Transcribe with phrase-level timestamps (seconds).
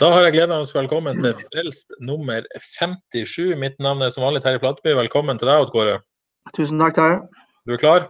[0.00, 3.52] Da har jeg gleden av å ønske velkommen til Frelst nummer 57.
[3.60, 4.94] Mitt navn er som vanlig Terje Platteby.
[4.96, 5.98] Velkommen til deg, Odd Kåre.
[6.56, 7.18] Tusen takk, Terje.
[7.68, 8.06] Du er klar?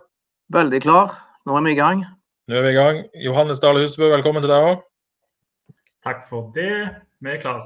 [0.54, 1.16] Veldig klar.
[1.48, 2.04] Nå er vi i gang.
[2.50, 3.00] Nå er vi i gang.
[3.26, 4.84] Johannes Dale Husebø, velkommen til deg òg.
[6.06, 6.70] Takk for det.
[7.24, 7.64] Vi er klar.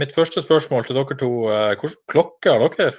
[0.00, 1.30] Mitt første spørsmål til dere to.
[1.52, 2.96] eh, Hvilken klokke har dere?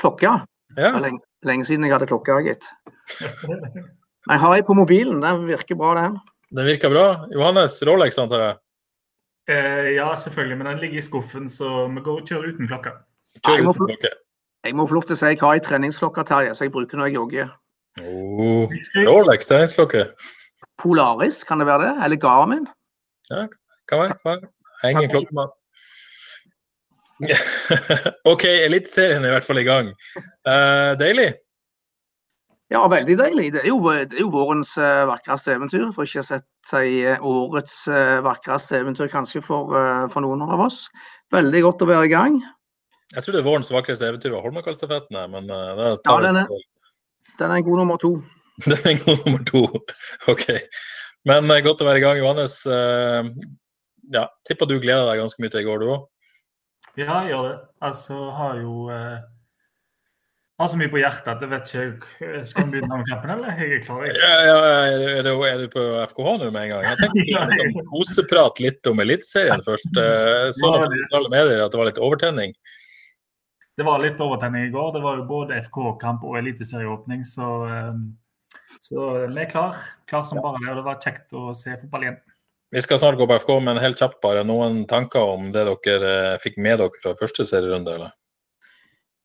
[0.00, 0.36] Klokka.
[0.76, 2.62] Det Ja, er lenge, lenge siden jeg hadde klokka, gitt.
[3.18, 5.18] Jeg har ei på mobilen.
[5.20, 6.20] Den virker bra, den.
[6.50, 7.06] Den virker bra.
[7.34, 8.56] Johannes, Rolex, antar jeg?
[9.50, 12.96] Eh, ja, selvfølgelig, men den ligger i skuffen, så vi går og kjører uten klokka.
[13.46, 14.12] Kjører uten klokke.
[14.66, 17.00] Jeg må få lov til å si jeg har en treningsklokke, Terje, så jeg bruker
[17.00, 17.54] når jeg jogger.
[18.02, 18.74] Oh,
[19.08, 20.04] Rolex treningsklokke.
[20.80, 21.94] Polaris, kan det være det?
[22.04, 22.66] Eller Garmin?
[23.30, 23.46] Ja,
[23.88, 24.18] kan være.
[24.20, 24.52] Kan være.
[24.82, 25.56] Er ingen klokkemann.
[28.32, 29.90] OK, Eliteserien er i hvert fall i gang.
[30.48, 31.34] Uh, deilig.
[32.70, 33.48] Ja, veldig deilig.
[33.56, 37.00] Det er jo, det er jo vårens uh, vakreste eventyr, for ikke å sett si
[37.02, 40.84] eh, årets uh, vakreste eventyr kanskje for, uh, for noen av oss.
[41.34, 42.36] Veldig godt å være i gang.
[43.10, 46.54] Jeg trodde vårens vakreste eventyr var Holmenkollstafetten, men uh, Ja, den er-
[47.40, 48.12] Den er en god nummer to.
[48.68, 49.64] Den er en god nummer to.
[50.30, 50.46] OK.
[51.26, 52.60] Men godt å være i gang, Johannes.
[54.14, 56.06] Ja, tipper du gleder deg ganske mye til i går, du òg?
[57.00, 57.56] Ja, jeg gjør det.
[57.88, 58.74] Altså, har jo
[60.60, 63.56] har så mye på hjertet at jeg vet ikke Skal vi begynne med kampen, eller?
[63.60, 64.02] Jeg er klar.
[64.06, 64.18] Jeg.
[64.20, 64.58] Ja, ja,
[65.16, 66.86] er, du, er du på FKH nå med en gang?
[66.88, 69.90] Jeg tenkte sånn koseprat litt om Eliteserien først.
[69.96, 72.54] Eh, Så på sosiale medier at det var litt overtenning.
[73.80, 74.90] Det var litt overtenning i går.
[74.98, 79.80] Det var jo både FK-kamp og eliteserieåpning, så, eh, så vi er klar.
[80.10, 80.68] Klar som bare det.
[80.74, 82.20] Og det var kjekt å se fotball igjen.
[82.70, 84.44] Vi skal snart gå på FK, men helt kjapt bare.
[84.46, 87.96] Noen tanker om det dere eh, fikk med dere fra første serierunde?
[87.96, 88.12] eller?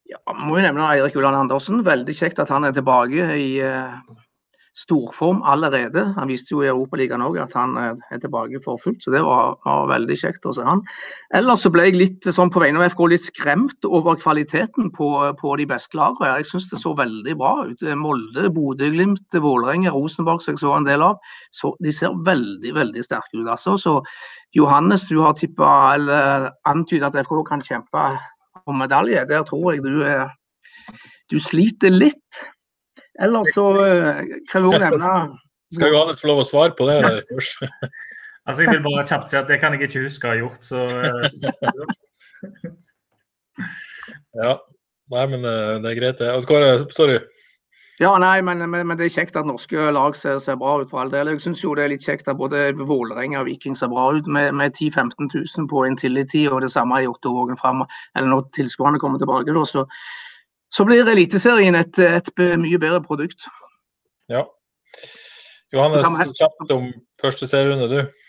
[0.05, 1.81] Ja, må jo nevne Eirik Ulland Andersen.
[1.85, 3.93] Veldig kjekt at han er tilbake i eh,
[4.77, 6.03] storform allerede.
[6.17, 9.23] Han viste jo i Europaligaen òg at han eh, er tilbake for fullt, så det
[9.25, 10.83] var, var veldig kjekt å se han.
[11.33, 15.09] Ellers så ble jeg litt sånn på vegne av FK litt skremt over kvaliteten på,
[15.39, 16.35] på de beste lagene.
[16.41, 17.87] Jeg syns det så veldig bra ut.
[17.97, 21.17] Molde, Bodø-Glimt, Vålerenga, Rosenborg som jeg så en del av.
[21.55, 23.47] Så de ser veldig, veldig sterke ut.
[23.47, 23.79] altså.
[23.81, 23.97] Så
[24.55, 28.05] Johannes, du har tippa eller antydet at FK kan kjempe
[28.69, 29.23] om medalje.
[29.29, 30.33] Der tror jeg du, er-
[31.31, 32.41] du sliter litt.
[33.21, 34.21] Ellers så eh,
[34.51, 35.11] kan vi òg nevne
[35.73, 37.63] Skal Johannes få lov å svare på det eller, først?
[38.45, 40.61] Altså, Jeg vil bare kjapt si at det kan jeg ikke huske å ha gjort,
[40.67, 41.23] så eh,
[44.37, 44.51] Ja.
[45.13, 46.29] Nei, men eh, det er greit, det.
[46.49, 47.19] Kåre, sorry.
[47.99, 50.89] Ja, nei, men, men, men det er kjekt at norske lag ser, ser bra ut
[50.91, 51.29] for all del.
[51.31, 54.27] Jeg syns jo det er litt kjekt at både Vålerenga og Viking ser bra ut
[54.27, 57.85] med, med 10 000-15 000 på en tillitid, og det samme i Ottervågen fram.
[58.17, 59.85] Eller når tilskuerne kommer tilbake, da, så,
[60.75, 63.47] så blir Eliteserien et, et et, mye bedre produkt.
[64.27, 64.43] Ja.
[65.71, 66.91] Johannes, kjapt om
[67.21, 68.23] første serierunde, du.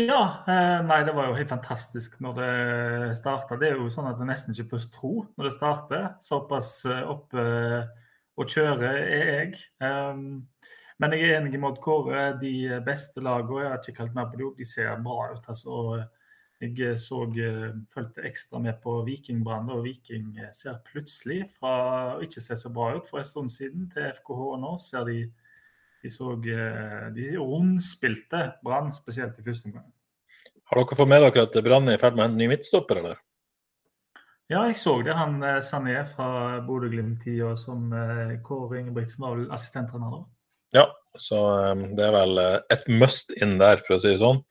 [0.00, 0.22] Ja.
[0.48, 3.60] Eh, nei, det var jo helt fantastisk når det starta.
[3.60, 6.06] Det er jo sånn at det nesten ikke er tro når det starter.
[6.24, 8.01] Såpass eh, oppe eh,
[8.42, 9.60] og kjøre er jeg.
[9.82, 10.48] Um,
[11.02, 12.24] men jeg er enig med Odd Kåre.
[12.40, 15.48] De beste lagene, jeg har ikke kalt mer på dem, de ser bra ut.
[15.48, 16.04] altså.
[16.62, 21.72] Jeg så, eh, fulgte ekstra med på Vikingbrann, og Viking ser plutselig fra
[22.14, 25.16] å ikke se så bra ut for en stund siden til FKH nå, ser de
[26.02, 29.90] de så eh, De rundspilte Brann, spesielt i første omgang.
[30.70, 33.02] Har dere fått med dere at Brann er i ferd med å hente ny midtstopper,
[33.02, 33.20] eller?
[34.52, 35.14] Ja, jeg så det.
[35.16, 40.18] Han sa Sané fra Bodø-Glimt-tida som eh, Kåre Ingebrigtsen var assistenttrener da.
[40.76, 40.84] Ja,
[41.20, 41.38] så
[41.72, 42.40] um, det er vel
[42.72, 44.42] et must in der, for å si det sånn.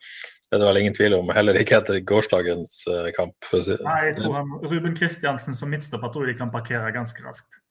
[0.49, 2.73] Det er det vel ingen tvil om, heller ikke etter gårsdagens
[3.15, 3.37] kamp.
[3.51, 3.77] Si.
[3.85, 7.61] Nei, jeg tror han, Ruben Kristiansen som midtstopper tror jeg de kan parkere ganske raskt.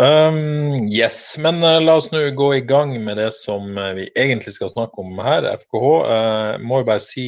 [0.00, 4.72] Um, yes, men la oss nå gå i gang med det som vi egentlig skal
[4.72, 5.90] snakke om her, FKH.
[6.06, 7.26] Uh, må jo bare si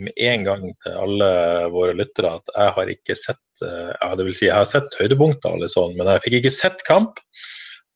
[0.00, 1.30] med en gang til alle
[1.74, 4.96] våre lyttere at jeg har ikke sett uh, ja, det vil si jeg har sett
[5.00, 7.20] høydepunkter, liksom, men jeg fikk ikke sett kamp.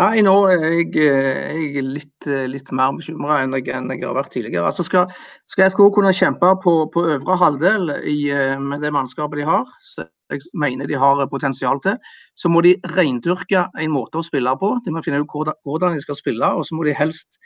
[0.00, 4.04] Nei, nå er jeg, eh, jeg er litt, eh, litt mer bekymra enn, enn jeg
[4.06, 4.64] har vært tidligere.
[4.70, 5.12] Altså skal,
[5.50, 9.68] skal FK kunne kjempe på, på øvre halvdel i, eh, med det mannskapet de har,
[9.84, 11.98] så jeg mener de har potensial til,
[12.34, 14.74] så må de reindyrke en måte å spille på.
[14.84, 17.38] De må finne ut hvordan, de skal spille, og så må de helst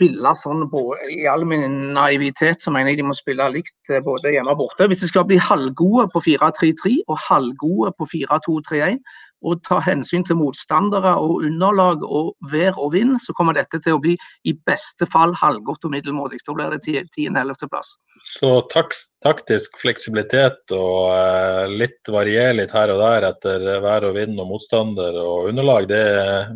[0.00, 0.82] spille sånn på,
[1.12, 4.62] I all min naivitet så mener jeg de må spille likt eh, både hjemme og
[4.62, 4.86] borte.
[4.88, 8.96] Hvis de skal bli halvgode på 4-3-3 og halvgode på 4-2-3-1,
[9.40, 13.96] og ta hensyn til motstandere og underlag og vær og vind, så kommer dette til
[13.96, 14.16] å bli
[14.48, 16.42] i beste fall halvgodt og middelmådig.
[16.46, 17.94] Da blir det 10.-11.-plass.
[18.36, 24.40] Så taktisk fleksibilitet og eh, litt varier litt her og der etter vær og vind
[24.40, 26.04] og motstander og underlag, det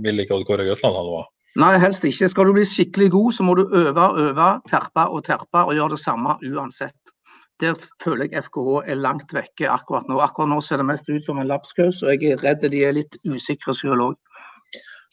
[0.05, 1.31] vil ikke Odd Kåre Grøsland ha noe av.
[1.61, 2.27] Nei, helst ikke.
[2.31, 5.95] Skal du bli skikkelig god, så må du øve, øve, terpe og terpe og gjøre
[5.95, 7.14] det samme uansett.
[7.63, 10.19] Der føler jeg FKH er langt vekke akkurat nå.
[10.23, 12.97] Akkurat nå ser det mest ut som en lapskaus, og jeg er redd de er
[12.97, 14.17] litt usikre selv òg.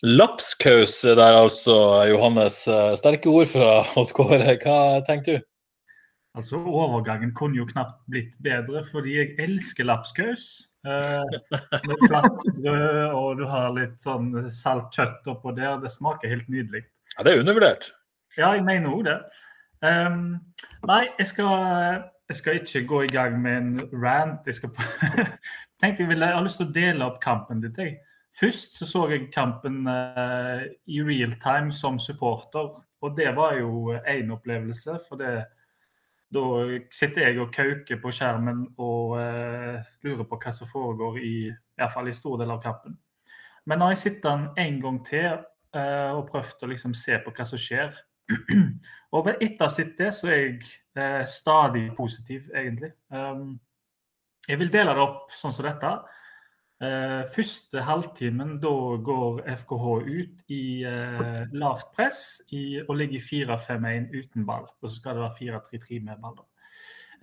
[0.01, 1.75] Lapskaus der altså,
[2.09, 2.63] Johannes.
[2.67, 4.57] Eh, Sterke ord fra Odd Kåre.
[4.63, 5.47] Hva tenker du?
[6.33, 10.47] Altså, Overgangen kunne jo knapt blitt bedre, fordi jeg elsker lapskaus.
[10.87, 11.37] Eh,
[11.85, 15.77] med flatt brød, og du har litt sånn salt kjøtt oppå der.
[15.83, 16.81] Det smaker helt nydelig.
[17.17, 17.91] Ja, Det er undervurdert.
[18.39, 19.19] Ja, jeg mener òg det.
[19.83, 20.39] Um,
[20.87, 24.45] nei, jeg skal, jeg skal ikke gå i gang med en rant.
[24.45, 24.71] Jeg skal
[25.81, 27.77] tenkte jeg, ville, jeg har lyst til å dele opp kampen ditt.
[27.77, 27.97] Jeg.
[28.39, 32.69] Først så, så jeg kampen uh, i real time som supporter,
[33.01, 34.95] og det var jo én opplevelse.
[35.09, 35.33] For det,
[36.31, 36.45] da
[36.93, 41.81] sitter jeg og kauker på skjermen og uh, lurer på hva som foregår i, i
[41.81, 42.95] hvert fall i stor del av kampen.
[43.67, 45.27] Men når jeg sitter den en gang til
[45.75, 47.91] uh, og prøvd å liksom se på hva som skjer
[49.17, 50.57] Og etter å det, så er jeg
[50.95, 52.93] eh, stadig positiv, egentlig.
[53.11, 53.59] Um,
[54.47, 55.91] jeg vil dele det opp sånn som dette.
[56.81, 58.71] Uh, første halvtimen, da
[59.05, 62.23] går FKH ut i uh, lavt press
[62.55, 64.65] i, og ligger 4-5-1 uten ball.
[64.79, 66.39] Og så skal det være 4-3-3 med ball.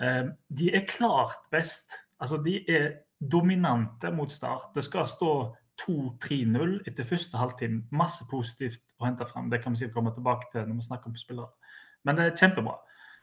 [0.02, 1.92] Eh, de er klart best.
[2.21, 4.71] Altså, de er dominante mot start.
[4.75, 5.32] Det skal stå
[5.82, 7.85] 2-3-0 etter første halvtime.
[7.94, 9.50] Masse positivt å hente fram.
[9.50, 11.73] Det kan vi sikkert komme tilbake til når vi snakker om spillere.
[12.04, 12.76] Men det er kjempebra.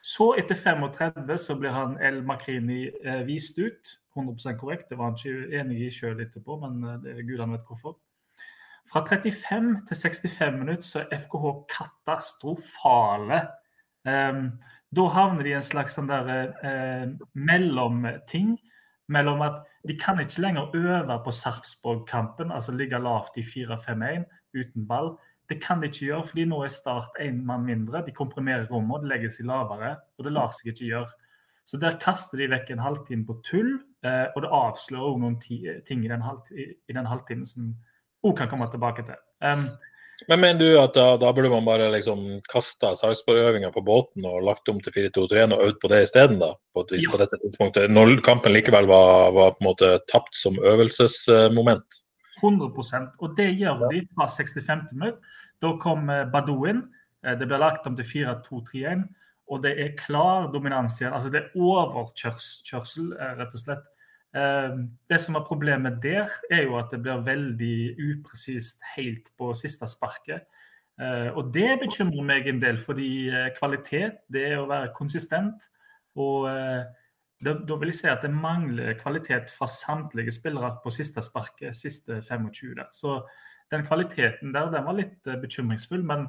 [0.06, 3.96] Så etter 35 så blir han El Makrini eh, vist ut.
[4.16, 4.90] 100% korrekt.
[4.90, 7.98] Det var han ikke enig i sjøl etterpå, men eh, det er gudene vet hvorfor.
[8.86, 13.42] Fra 35 til 65 minutter så er FKH katastrofale.
[14.06, 14.52] Um,
[14.94, 16.30] da havner de i en slags sånn der
[16.62, 18.54] eh, mellomting.
[19.08, 24.88] Mellom at de kan ikke lenger øve på Sarpsborg-kampen, altså ligge lavt i 4-5-1 uten
[24.88, 25.18] ball.
[25.50, 28.02] Det kan de ikke gjøre, fordi nå er Start én mann mindre.
[28.06, 31.12] De komprimerer rommet, det legger seg lavere, og det lar seg ikke gjøre.
[31.66, 35.38] Så der kaster de vekk en halvtime på tull, eh, og det avslører òg noen
[35.42, 37.74] ting i den, halv, i, i den halvtimen som
[38.26, 39.22] òg kan komme tilbake til.
[40.28, 44.46] Men mener du at da, da burde man bare liksom kasta Sarpsborg-øvinga på båten og
[44.48, 46.40] lagt om til 4-2-3 og øvd på det isteden?
[46.74, 47.12] På et vis Ja.
[47.12, 52.02] på dette tidspunktet, når kampen likevel var, var på en måte tapt som øvelsesmoment?
[52.42, 54.94] 100% Og det gjør de fra 65.
[54.94, 55.20] minutt
[55.62, 56.84] Da kom Badouin.
[57.24, 59.06] Det ble lagt om til 4-2-3-1.
[59.52, 61.14] Og det er klar dominans igjen.
[61.14, 63.86] Altså det er overkjørsel, rett og slett.
[64.36, 69.88] Det som var problemet der, er jo at det blir veldig upresist helt på siste
[69.88, 70.44] sparket.
[71.40, 75.70] Og det bekymrer meg en del, fordi kvalitet, det er å være konsistent.
[76.20, 76.50] Og
[77.46, 82.22] da vil jeg si at det mangler kvalitet fra samtlige spillere på siste sparket, siste
[82.22, 82.76] 25.
[82.78, 82.88] Der.
[82.92, 83.22] Så
[83.72, 86.28] den kvaliteten der den var litt eh, bekymringsfull, men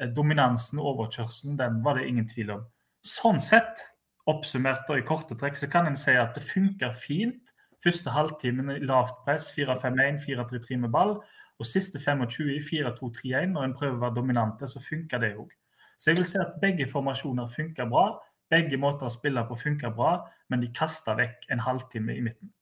[0.00, 2.66] eh, dominansen og overkjørselen den var det ingen tvil om.
[3.04, 3.84] Sånn sett,
[4.28, 7.54] oppsummert og i korte trekk, så kan en si at det funker fint.
[7.84, 11.16] Første halvtimen i lavt press, 4-5-1, 4-3-3 med ball.
[11.58, 15.50] Og siste 25 i 4-2-3-1, når en prøver å være dominante, så funker det òg.
[15.98, 18.12] Så jeg vil si at begge formasjoner funker bra.
[18.50, 22.52] Begge måter å spille på funker bra, men de kaster vekk en halvtime i midten.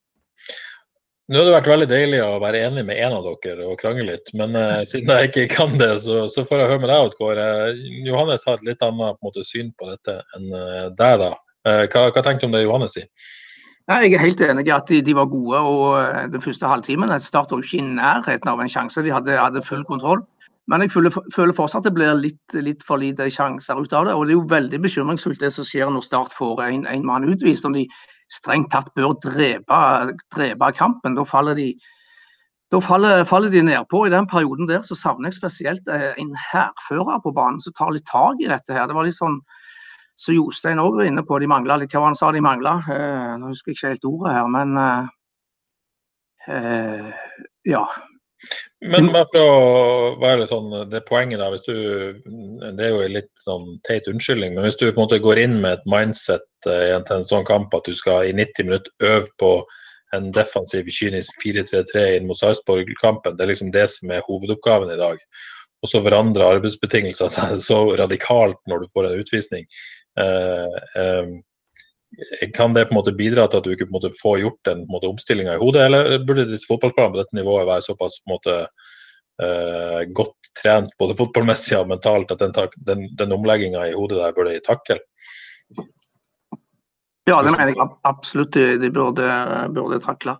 [1.26, 4.04] Nå har det vært veldig deilig å være enig med en av dere og krangle
[4.12, 7.08] litt, men uh, siden jeg ikke kan det, så, så får jeg høre med deg,
[7.08, 7.40] Oddgård.
[8.06, 11.32] Johannes har et litt annet på måte, syn på dette enn uh, deg, da.
[11.66, 13.10] Hva, hva tenkte du om det Johannes sier?
[13.86, 15.58] Jeg er helt enig i at de, de, var gode.
[15.58, 19.02] og Den første halvtimen startet jo ikke i nærheten av en sjanse.
[19.06, 20.24] De hadde, hadde full kontroll.
[20.66, 24.08] Men jeg føler, føler fortsatt at det blir litt, litt, for lite sjanser ut av
[24.08, 24.16] det.
[24.16, 27.28] Og det er jo veldig bekymringsfullt det som skjer når Start får en, en mann
[27.30, 27.68] utvist.
[27.68, 27.84] Om de
[28.34, 29.78] strengt tatt bør drepe,
[30.34, 31.14] drepe kampen.
[31.14, 31.70] Da faller de
[32.74, 34.08] da faller, faller de nedpå.
[34.08, 37.94] I den perioden der så savner jeg spesielt eh, en hærfører på banen som tar
[37.94, 38.74] litt tak i dette.
[38.74, 38.88] her.
[38.90, 39.38] Det var litt sånn
[40.16, 41.38] så Jostein òg var inne på.
[41.38, 41.92] De mangla litt.
[41.92, 42.78] Hva han sa de mangla?
[42.88, 45.08] Eh, nå husker jeg ikke helt ordet her, men eh,
[46.56, 47.08] eh
[47.66, 47.82] ja.
[48.84, 49.54] Men bare for å
[50.20, 51.74] være sånn, det poenget da, hvis du,
[52.22, 55.40] Det er jo en litt sånn teit unnskyldning, men hvis du på en måte går
[55.42, 59.08] inn med et mindset i til en sånn kamp at du skal i 90 minutter
[59.08, 59.50] øve på
[60.14, 65.00] en defensiv, kynisk 4-3-3 inn mot Sarpsborg-kampen, det er liksom det som er hovedoppgaven i
[65.00, 65.18] dag.
[65.84, 69.66] Og så forandrer arbeidsbetingelser seg så radikalt når du får en utvisning.
[70.16, 71.36] Uh, um,
[72.54, 74.68] kan det på en måte bidra til at du ikke på en måte får gjort
[74.68, 78.36] den omstillinga i hodet, eller burde ditt fotballplan på dette nivået være såpass på en
[78.36, 78.56] måte
[79.42, 82.54] uh, godt trent både fotballmessig og mentalt at den,
[82.88, 85.00] den, den omlegginga i hodet der burde de takle?
[87.26, 89.26] Ja, det mener jeg absolutt de burde,
[89.74, 90.38] burde takle.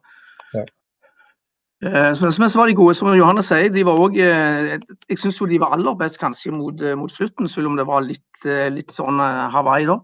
[1.85, 2.14] Ja.
[2.14, 5.61] Uh, som var de gode, som Johanne sier, de var også, uh, Jeg syns de
[5.61, 9.21] var aller best kanskje mot, mot, slutten, selv om det var litt, litt sånn
[9.52, 10.00] Hawaii da.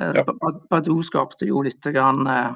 [0.00, 0.24] Eh, ja.
[0.70, 2.52] Badou skapte jo litt grann, eh,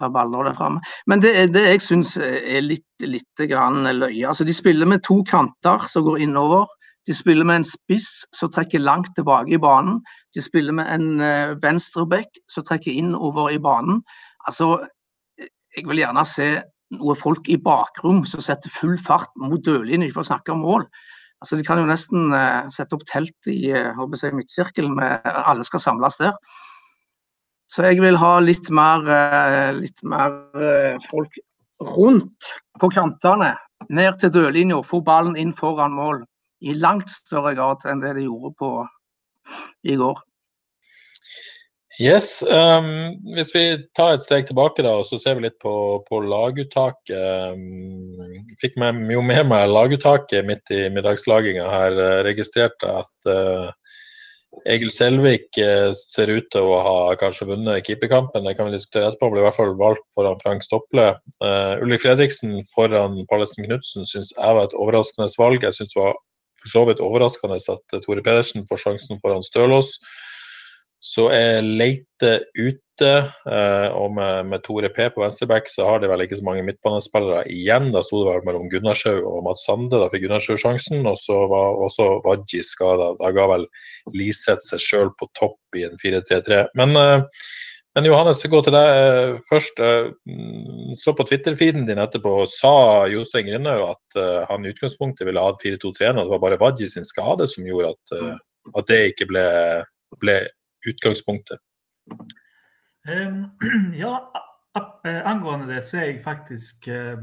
[0.00, 0.80] rabalder der framme.
[1.06, 4.26] Men det, det jeg syns er litt, litt grann løye.
[4.28, 6.66] Altså, de spiller med to kanter som går innover.
[7.06, 10.00] De spiller med en spiss som trekker langt tilbake i banen.
[10.34, 14.00] De spiller med en venstreback som trekker innover i banen.
[14.48, 14.80] Altså,
[15.38, 16.48] jeg vil gjerne se
[16.94, 20.86] noe folk i bakrom som setter full fart mot dørlinjen, for å snakke om mål.
[21.42, 25.82] Altså, De kan jo nesten uh, sette opp telt i uh, midtsirkelen, med alle skal
[25.82, 26.36] samles der.
[27.66, 30.38] Så jeg vil ha litt mer, uh, litt mer
[31.10, 31.34] folk
[31.82, 33.56] rundt på kantene.
[33.92, 36.22] Ned til dørlinja, få ballen inn foran mål.
[36.64, 38.70] I langt større grad enn det de gjorde på
[39.86, 40.22] i går.
[41.96, 42.42] Yes.
[42.44, 43.62] Um, hvis vi
[43.96, 45.72] tar et steg tilbake da, og så ser vi litt på,
[46.04, 47.16] på laguttaket.
[47.16, 51.96] Um, fikk med, jo med meg laguttaket midt i middagslaginga her.
[52.26, 53.72] Registrerte at uh,
[54.68, 58.44] Egil Selvik uh, ser ut til å ha kanskje vunnet keeperkampen.
[58.44, 59.32] Det kan vi diskutere etterpå.
[59.32, 61.08] Ble i hvert fall valgt foran Frank Stopple.
[61.40, 65.64] Uh, Ulrik Fredriksen foran Pallesen Knutsen syns jeg var et overraskende valg.
[65.64, 66.16] Jeg syns det var
[66.60, 69.96] for så vidt overraskende at Tore Pedersen får sjansen foran Stølås.
[71.04, 73.10] Så er Leite ute,
[73.52, 76.64] eh, og med, med, Tore P på venstreback så har de vel ikke så mange
[76.66, 77.90] midtbanespillere igjen.
[77.94, 79.92] Da sto det vel mellom Gunnarshaug og Mats Sande.
[80.00, 83.12] Da fikk Gunnarshaug sjansen, og så var også Wadji skada.
[83.20, 83.68] Da ga vel
[84.16, 86.64] Liseth seg sjøl på topp i en 4-3-3.
[86.80, 87.44] Men, eh,
[87.96, 89.84] men Johannes, gå til deg eh, først.
[90.96, 96.16] Så på Twitter-feeden din etterpå, sa Jostein Grindhaug at han i utgangspunktet ville ha 4-2-3,
[96.16, 98.36] og det var bare Wadji sin skade som gjorde at,
[98.80, 99.48] at det ikke ble,
[100.20, 100.40] ble
[100.90, 101.62] utgangspunktet?
[103.08, 103.50] Um,
[103.94, 104.32] ja,
[105.04, 107.22] eh, angående det så er jeg faktisk uh,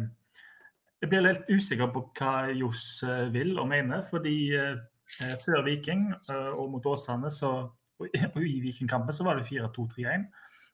[1.01, 4.05] Jeg blir litt usikker på hva Johs uh, vil og mener.
[4.07, 4.37] Fordi
[5.43, 5.99] før Viking
[6.55, 7.49] og mot Åsane så,
[7.99, 10.23] og, i Vikingkampen så var det 4-2-3-1.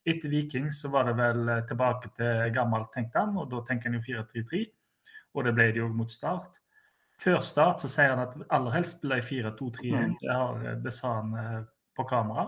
[0.05, 3.98] Etter Viking så var det vel tilbake til gammelt, tenkte han, og da tenker han
[3.98, 4.62] jo 4-3-3.
[5.34, 6.62] Og det ble det jo mot start.
[7.19, 10.15] Før start så sier han at aller helst ble 4-2-3-1.
[10.22, 11.65] Det, det, sa han
[11.98, 12.48] på kamera.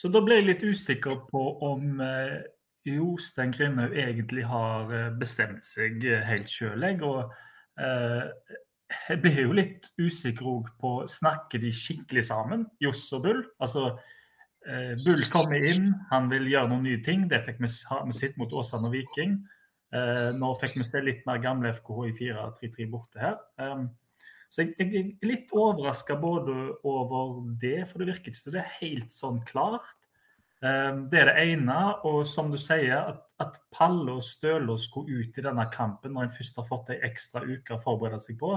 [0.00, 2.42] Så da ble jeg litt usikker på om eh,
[2.88, 6.84] Jostein Grindhaug egentlig har eh, bestemt seg helt sjøl.
[7.06, 7.20] Og
[7.80, 8.58] eh,
[9.08, 13.42] jeg blir jo litt usikker òg på Snakker de skikkelig sammen, Johs og Bull?
[13.62, 13.86] Altså,
[14.68, 17.28] eh, Bull kommer inn, han vil gjøre noen nye ting.
[17.30, 19.38] Det fikk vi med sitt mot Åsane og Viking.
[19.94, 23.38] Eh, nå fikk vi se litt mer gamle FKH i 4-3-3 borte her.
[23.62, 23.88] Um,
[24.52, 26.54] så jeg, jeg, er litt overraska både
[26.86, 29.96] over det, for det virker ikke som det er helt sånn klart.
[30.64, 31.80] Um, det er det ene.
[32.08, 36.28] Og som du sier, at, at Palle og Stølås skulle ut i denne kampen når
[36.28, 38.56] en først har fått ei ekstra uke å forberede seg på,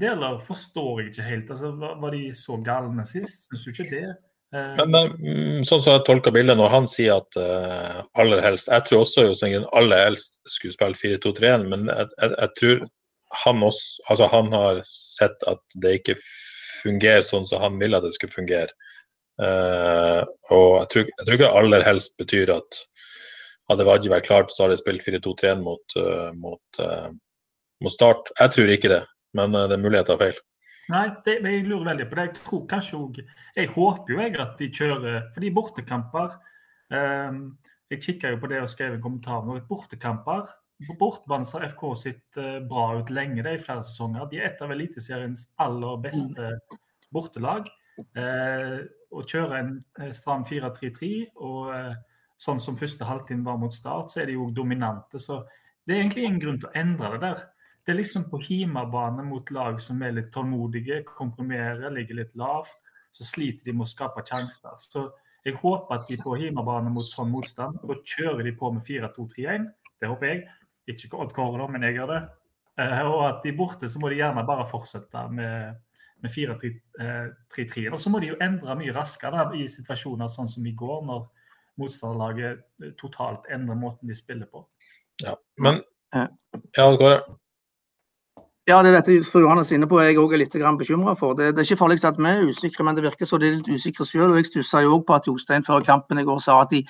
[0.00, 0.10] det
[0.46, 1.52] forstår jeg ikke helt.
[1.54, 3.48] Altså, var de så galne sist?
[3.50, 4.08] Syns du ikke det?
[4.54, 8.66] Eh, men, men sånn som jeg tolker bildet når han sier at uh, aller helst
[8.66, 12.80] Jeg tror også jo aller helst skulle spille 4-2-3-1, men jeg, jeg, jeg, tror
[13.44, 16.16] han også Altså han har sett at det ikke
[16.80, 18.72] fungerer sånn som han ville at det skulle fungere.
[19.40, 22.80] Uh, og jeg tror, jeg tror, ikke aller helst betyr at
[23.70, 26.80] hadde Wadji vært klart, så hadde de spilt 4-2-3-1 mot, uh, mot,
[27.84, 28.32] mot, start.
[28.40, 29.02] Jeg tror ikke det,
[29.38, 30.40] men det er mulighet tar feil.
[30.90, 32.24] Nei, det, jeg lurer veldig på det.
[32.26, 36.32] Jeg tror kanskje også, Jeg håper jo jeg at de kjører Fordi bortekamper
[36.90, 37.36] um,
[37.92, 39.60] Jeg kikka jo på det og skrev en kommentar nå.
[39.68, 40.48] Bortekamper
[40.88, 41.10] På
[41.44, 44.30] så har FK sitt uh, bra ut lenge det i flere sesonger.
[44.30, 46.54] De er et av Eliteseriens aller beste
[47.12, 47.68] bortelag.
[48.16, 48.76] Eh,
[49.10, 51.10] å kjøre en uh, stram 4-3-3
[51.42, 51.96] og eh,
[52.40, 55.20] sånn som første halvtime var mot start, så er de jo dominante.
[55.20, 55.42] Så
[55.84, 57.42] det er egentlig ingen grunn til å endre det der.
[57.84, 62.86] Det er liksom på hjemmebane mot lag som er litt tålmodige, komprimerer, ligger litt lavt.
[63.12, 64.76] Så sliter de med å skape sjanser.
[64.78, 65.08] Så
[65.44, 69.66] jeg håper at de på hjemmebane mot sånn motstand, og kjører de på med 4-2-3-1.
[70.00, 70.44] Det håper jeg.
[70.88, 72.20] Ikke Odd Kåre, men jeg gjør det.
[72.80, 75.74] Eh, og at de borte, så må de gjerne bare fortsette med,
[76.24, 77.90] med 4-3-3.
[77.92, 81.28] Og så må de jo endre mye raskere i situasjoner sånn som i går, når
[81.80, 84.64] motstanderlaget totalt endrer måten de spiller på.
[85.22, 85.82] Ja, men
[86.14, 86.26] ja,
[86.74, 87.20] Kåre.
[88.68, 91.34] Ja, det er dette fru Johannes inne på jeg òg er litt bekymra for.
[91.34, 93.56] Det, det, er ikke farlig at vi er usikre, men det virker så de er
[93.56, 94.36] litt usikre sjøl.
[94.36, 96.84] Jeg stussa jo òg på at Jostein før kampen i går sa at de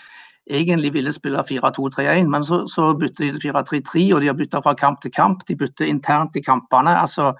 [0.50, 4.62] egentlig ville spille 4-2-3-1, men så, så bytter de til 4-3-3, og de har bytta
[4.64, 5.44] fra kamp til kamp.
[5.48, 6.96] De bytter internt i kampene.
[7.00, 7.33] altså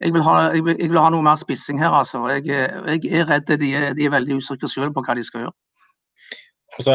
[0.00, 2.22] jeg vil, ha, jeg, vil, jeg vil, ha, noe mer spissing her, altså.
[2.32, 5.44] Jeg, jeg er redd de er, de er veldig usikre selv på hva de skal
[5.44, 5.56] gjøre.
[6.78, 6.94] Altså,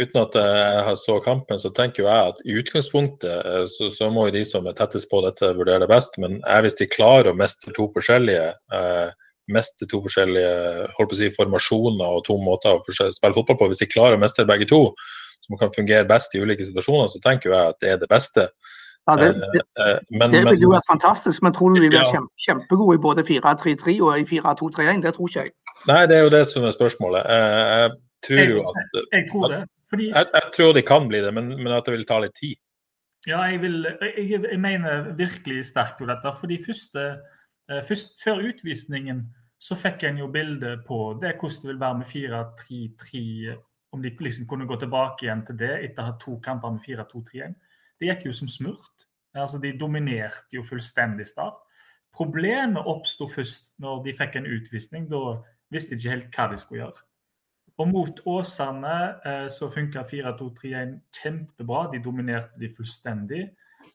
[0.00, 4.28] uten at jeg så kampen, så tenker jeg at i utgangspunktet eh, så, så må
[4.32, 6.16] de som er tettest på dette, vurdere det best.
[6.22, 9.10] Men jeg, hvis de klarer å mestre to forskjellige eh,
[9.54, 10.50] mestre to forskjellige
[10.96, 14.18] holdt på å si, formasjoner og to måter å spille fotball på, hvis de klarer
[14.18, 14.82] å mestre begge to,
[15.46, 18.50] som kan fungere best i ulike situasjoner, så tenker jeg at det er det beste.
[19.08, 22.04] Ja, det, det, eh, men, det ville jo vært fantastisk, men tror du vi blir
[22.04, 22.22] ja.
[22.44, 25.02] kjempegode i både 4-3-3 og i 4-2-3-1?
[25.06, 25.54] Det tror ikke jeg.
[25.88, 27.26] Nei, det er jo det som er spørsmålet.
[27.26, 27.92] Jeg
[28.26, 29.60] tror jo at, jeg tror det.
[29.90, 32.36] Fordi, jeg, jeg, tror de kan bli det, men, men, at det vil ta litt
[32.38, 32.58] tid.
[33.26, 36.30] Ja, jeg, vil, jeg, jeg mener virkelig sterkt om dette.
[36.40, 39.24] fordi eh, først, Før utvisningen
[39.60, 43.56] så fikk en jo bilde på det hvordan det vil være med 4-3-3.
[43.92, 46.84] Om de liksom kunne gå tilbake igjen til det etter å ha to kamper med
[46.86, 47.56] 4-2-3-1.
[48.00, 49.06] Det gikk jo som smurt.
[49.34, 51.58] Altså, de dominerte jo fullstendig start.
[52.16, 55.06] Problemet oppsto først når de fikk en utvisning.
[55.10, 57.04] Da visste de ikke helt hva de skulle gjøre.
[57.80, 58.96] Og mot Åsane
[59.26, 61.86] eh, så funka 4-2-3-1 kjempebra.
[61.92, 63.44] De dominerte de fullstendig.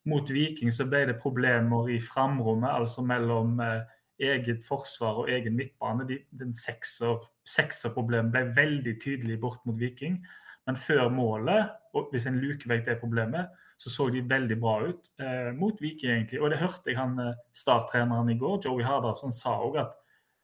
[0.10, 5.58] Mot Viking så ble det problemer i framrommet, altså mellom eh, eget forsvar og egen
[5.58, 6.08] midtbane.
[6.08, 10.22] De, den sekserproblemet ble veldig tydelig bort mot Viking.
[10.66, 14.78] Men før målet, og hvis en luker vekk det problemet, så så de veldig bra
[14.88, 16.42] ut eh, mot Viking, egentlig.
[16.42, 19.94] Og det hørte jeg han eh, starttreneren i går, Joey Hardarson, sa òg at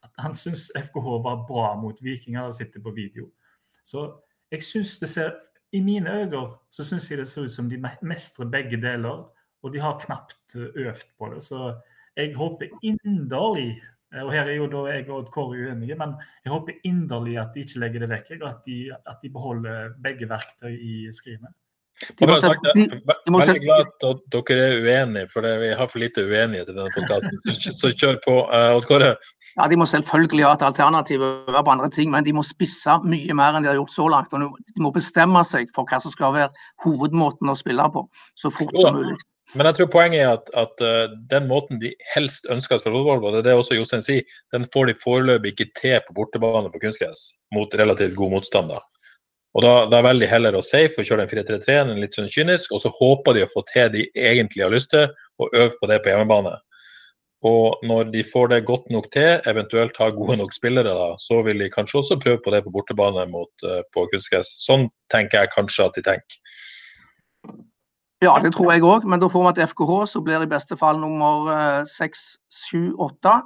[0.04, 2.38] at han syns FKH var bra mot Viking.
[2.38, 3.30] Han sitter på video.
[3.84, 4.08] Så
[4.52, 5.38] jeg syns det ser
[5.72, 9.30] I mine øyne så syns jeg det ser ut som de mestrer begge deler.
[9.64, 11.42] Og de har knapt øvd på det.
[11.42, 11.82] Så
[12.18, 13.82] jeg håper inderlig
[14.20, 17.64] og her er jo da jeg og Kåre uenige, men jeg håper inderlig at de
[17.64, 18.32] ikke legger det vekk.
[18.42, 21.54] Og at de, at de beholder begge verktøy i skrinet.
[22.20, 26.76] De må veldig glad at dere er uenige, for vi har for lite uenighet i
[26.76, 27.40] denne podkasten.
[27.78, 28.38] Så kjør på.
[28.50, 29.12] Uh, Odd Kåre?
[29.58, 33.36] Ja, De må selvfølgelig ha et alternativ på andre ting, men de må spisse mye
[33.38, 34.34] mer enn de har gjort så langt.
[34.34, 36.50] og De må bestemme seg for hva som skal være
[36.86, 38.06] hovedmåten å spille på,
[38.40, 39.20] så fort som mulig.
[39.52, 43.02] Men jeg tror poenget er at, at uh, den måten de helst ønsker å spille
[43.02, 46.16] fotball på, det er det også Jostein sier, den får de foreløpig ikke til på
[46.22, 48.72] bortebane på kunstgress mot relativt god motstand.
[49.52, 52.30] Og da, da velger de heller å safe og kjøre den 4-3-3, en litt sånn
[52.32, 55.10] kynisk, og så håper de å få til de egentlig har lyst til,
[55.44, 56.54] og øve på det på hjemmebane.
[57.50, 61.42] Og når de får det godt nok til, eventuelt har gode nok spillere, da, så
[61.44, 64.54] vil de kanskje også prøve på det på bortebane mot, uh, på kunstgress.
[64.62, 66.38] Sånn tenker jeg kanskje at de tenker.
[68.22, 70.78] Ja, det tror jeg òg, men da får vi et FKH som blir i beste
[70.78, 73.40] fall nummer eh, seks, syv, åtte.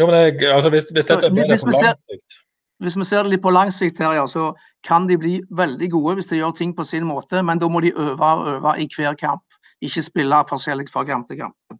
[0.00, 2.38] Jo, men jeg, altså, hvis, hvis Så, dette blir hvis på lang sikt
[2.80, 4.50] Hvis vi ser det litt på lang sikt her, ja, så
[4.86, 7.82] kan de bli veldig gode hvis de gjør ting på sin måte, men da må
[7.84, 9.44] de øve og øve i hver kamp.
[9.84, 11.78] Ikke spille forskjellig fra kamp til kamp.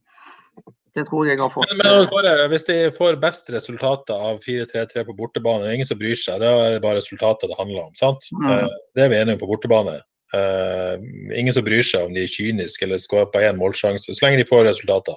[0.97, 1.71] Det tror jeg har fått.
[1.71, 5.89] Men, men Kåre, hvis de får best resultater av 4-3-3 på bortebane, det er ingen
[5.89, 7.93] som bryr seg, det er bare resultatet det handler om.
[8.01, 8.27] sant?
[8.35, 8.49] Mm.
[8.51, 10.01] Eh, Det er vi enige om på bortebane.
[10.31, 10.95] Uh,
[11.35, 14.47] ingen som bryr seg om de er kyniske eller skaper én målsjanse, så lenge de
[14.47, 15.17] får resultater.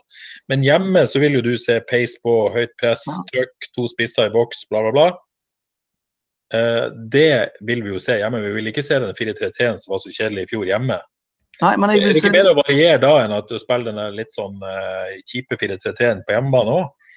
[0.50, 4.34] Men hjemme så vil jo du se peis på, høyt press, trøkk, to spisser i
[4.34, 5.06] boks, bla, bla, bla.
[6.54, 8.42] Eh, det vil vi jo se hjemme.
[8.44, 11.00] Vi vil ikke se den 4-3-3-en som var så kjedelig i fjor hjemme.
[11.62, 14.34] Nei, men Er det ikke bedre å variere da enn at du spiller den litt
[14.34, 17.10] sånn uh, kjipe 4-3-3-en på hjemmebane òg?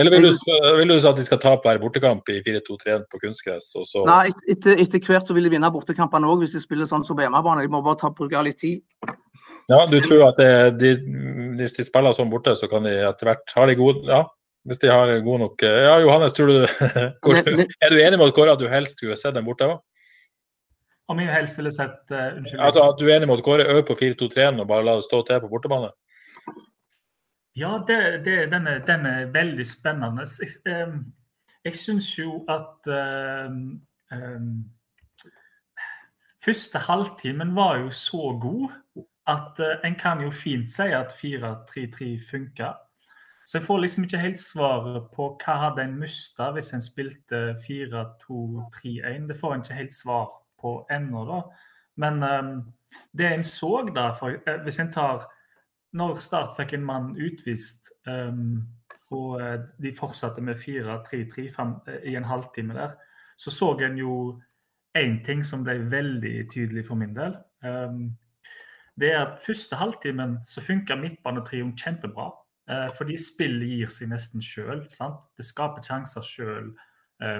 [0.00, 0.36] Eller vil du,
[0.78, 3.72] vil du at de skal tape hver bortekamp i 4-2-3 på kunstgress?
[3.72, 4.04] Så...
[4.08, 7.18] nei, etter, etter hvert så vil de vinne bortekampene òg, hvis de spiller sånn som
[7.18, 7.64] på hjemmebane.
[7.64, 8.80] De må bare ta, bruke litt tid.
[9.70, 10.94] Ja, du tror at det, de,
[11.58, 14.24] hvis de spiller sånn borte, så kan de etter hvert ha de gode Ja,
[14.68, 16.58] hvis de har god nok eh, Ja, Johannes, tror du
[17.82, 19.80] Er du enig med Kåre at du helst skulle sett dem borte òg?
[21.10, 22.60] Om jeg helst ville sett uh, Unnskyld.
[22.62, 25.24] At, at du er enig med Kåre øv på 4-2-3-en og bare la det stå
[25.26, 25.90] til på bortebane?
[27.58, 30.24] Ja, det, det, den, er, den er veldig spennende.
[30.40, 31.02] Jeg, um,
[31.64, 32.92] jeg syns jo at
[33.48, 33.82] um,
[34.14, 34.54] um,
[36.42, 38.72] Første halvtimen var jo så god
[39.30, 42.72] at uh, en kan jo fint si at 4-3-3 funka.
[43.44, 47.42] Så jeg får liksom ikke helt svaret på hva hadde en mista hvis en spilte
[47.66, 49.28] 4-2-3-1.
[49.28, 50.28] Det får en ikke helt svar
[50.62, 51.40] på ennå, da.
[52.02, 52.52] Men um,
[53.12, 55.26] det en så da, for, eh, hvis en tar
[55.92, 58.62] når Start fikk en mann utvist, um,
[59.12, 62.94] og eh, de fortsatte med 4-3-3 eh, i en halvtime der,
[63.36, 64.40] så så en jo
[64.98, 67.36] én ting som ble veldig tydelig for min del.
[67.64, 68.16] Um,
[69.00, 72.30] det er at første halvtimen så funka midtbanetrioen kjempebra.
[72.72, 74.86] Eh, fordi spillet gir seg nesten sjøl.
[74.88, 76.72] Det skaper sjanser sjøl.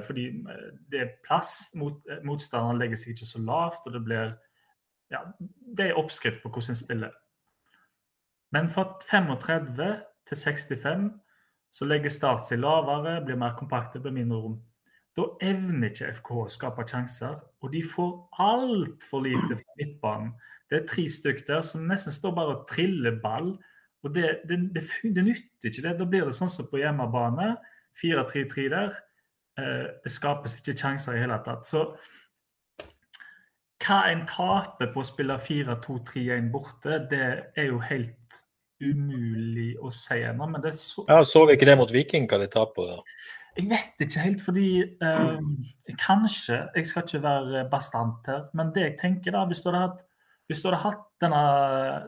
[0.07, 1.73] fordi eh, det er plass.
[1.75, 4.37] Mot, eh, motstanderen legger seg ikke så lavt, og det blir
[5.11, 5.25] ja,
[5.77, 7.11] Det er oppskrift på hvordan en spiller.
[8.53, 11.11] Men fra 35 til 65
[11.73, 14.59] så legger Start seg lavere, blir mer kompakte, blir mindre rom.
[15.17, 20.33] Da evner ikke FK å skape sjanser, og de får altfor lite fra midtbanen.
[20.71, 23.51] Det er tre stykker der som nesten står bare og triller ball.
[24.03, 24.83] Og det, det, det,
[25.15, 25.95] det nytter ikke det.
[25.99, 27.55] Da blir det sånn som på hjemmebane.
[28.01, 28.97] 4-3-3 der.
[29.61, 31.69] Eh, det skapes ikke sjanser i hele tatt.
[31.69, 31.85] Så
[33.83, 38.43] hva en taper på å spille 4-2-3-1 borte, det er jo helt
[38.83, 40.49] umulig å si ennå.
[40.51, 42.89] Men det er så, Ja, Så vi ikke det mot Viking, hva de taper på?
[42.91, 43.01] da?
[43.57, 45.41] jeg vet ikke helt, fordi eh,
[46.01, 49.83] Kanskje Jeg skal ikke være bastant her, men det jeg tenker da, hvis du hadde
[49.85, 50.07] hatt,
[50.53, 51.43] hvis du hadde hatt denne,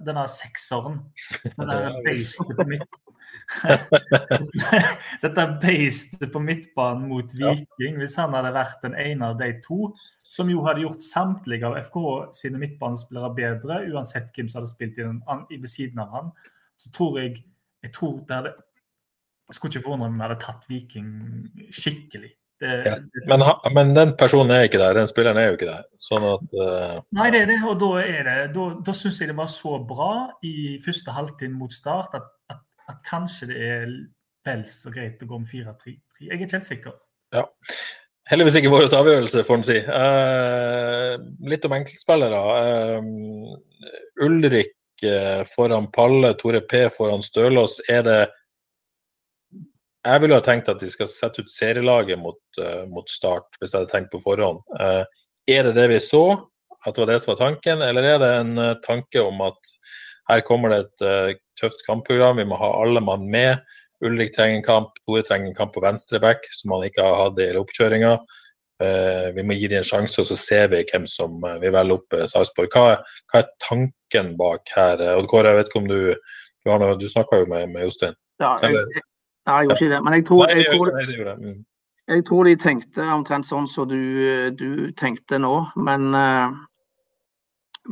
[0.07, 1.01] denne sekseren
[1.59, 3.01] denne beistet på midt,
[5.25, 9.91] Dette beistet på midtbanen mot Viking, hvis han hadde vært den ene av de to,
[10.23, 11.99] som jo hadde gjort samtlige av FK
[12.37, 16.31] sine midtbanespillere bedre, uansett hvem som hadde spilt i den, ved siden av han,
[16.81, 17.43] så tror jeg
[17.85, 18.55] jeg tror det hadde
[19.45, 21.09] Jeg skulle ikke forundre meg om vi hadde tatt Viking
[21.77, 22.31] skikkelig.
[22.65, 23.03] Det, Yes.
[23.29, 23.43] Men,
[23.77, 25.83] men den personen er ikke der, den spilleren er jo ikke der.
[26.01, 26.95] Sånn at uh...
[27.17, 29.77] Nei, det er det, og da er det Da, da syns jeg det var så
[29.85, 30.13] bra
[30.47, 33.85] i første halvtime mot start at, at, at kanskje det er
[34.49, 35.95] vel så greit å gå om 4-3.
[36.23, 36.97] Jeg er ikke helt sikker.
[38.31, 39.79] Heldigvis ikke vår avgjørelse, får en si.
[39.85, 41.15] Uh,
[41.51, 42.41] litt om enkeltspillere.
[42.41, 44.73] Uh, Ulrik
[45.05, 47.81] eh, foran Palle, Tore P foran Stølås.
[47.91, 48.19] Er det
[50.05, 53.73] Jeg ville ha tenkt at de skal sette ut serielaget mot, uh, mot Start, hvis
[53.73, 54.61] jeg hadde tenkt på forhånd.
[54.77, 55.05] Uh,
[55.49, 56.25] er det det vi så,
[56.85, 59.73] at det var det som var tanken, eller er det en uh, tanke om at
[60.29, 63.61] her kommer det et tøft kampprogram, vi må ha alle mann med.
[64.05, 67.19] Ulrik trenger en kamp, Tore trenger en kamp på venstre back, som han ikke har
[67.19, 68.15] hatt i oppkjøringa.
[69.37, 72.17] Vi må gi dem en sjanse, og så ser vi hvem som vil velge opp
[72.33, 72.73] Sarpsborg.
[72.73, 72.97] Hva,
[73.29, 75.05] hva er tanken bak her?
[75.13, 75.99] Odd Kåre, jeg vet ikke om du
[76.65, 78.17] Du, har noe- du snakka jo med, med Jostein.
[78.41, 79.05] Ja, jeg,
[79.47, 80.03] nei, jeg gjorde ikke det.
[80.05, 80.93] Men jeg tror, jeg tror.
[81.41, 81.65] Mm.
[82.09, 84.01] jeg tror de tenkte omtrent sånn som du,
[84.59, 85.55] du tenkte nå.
[85.77, 86.57] Men, eh,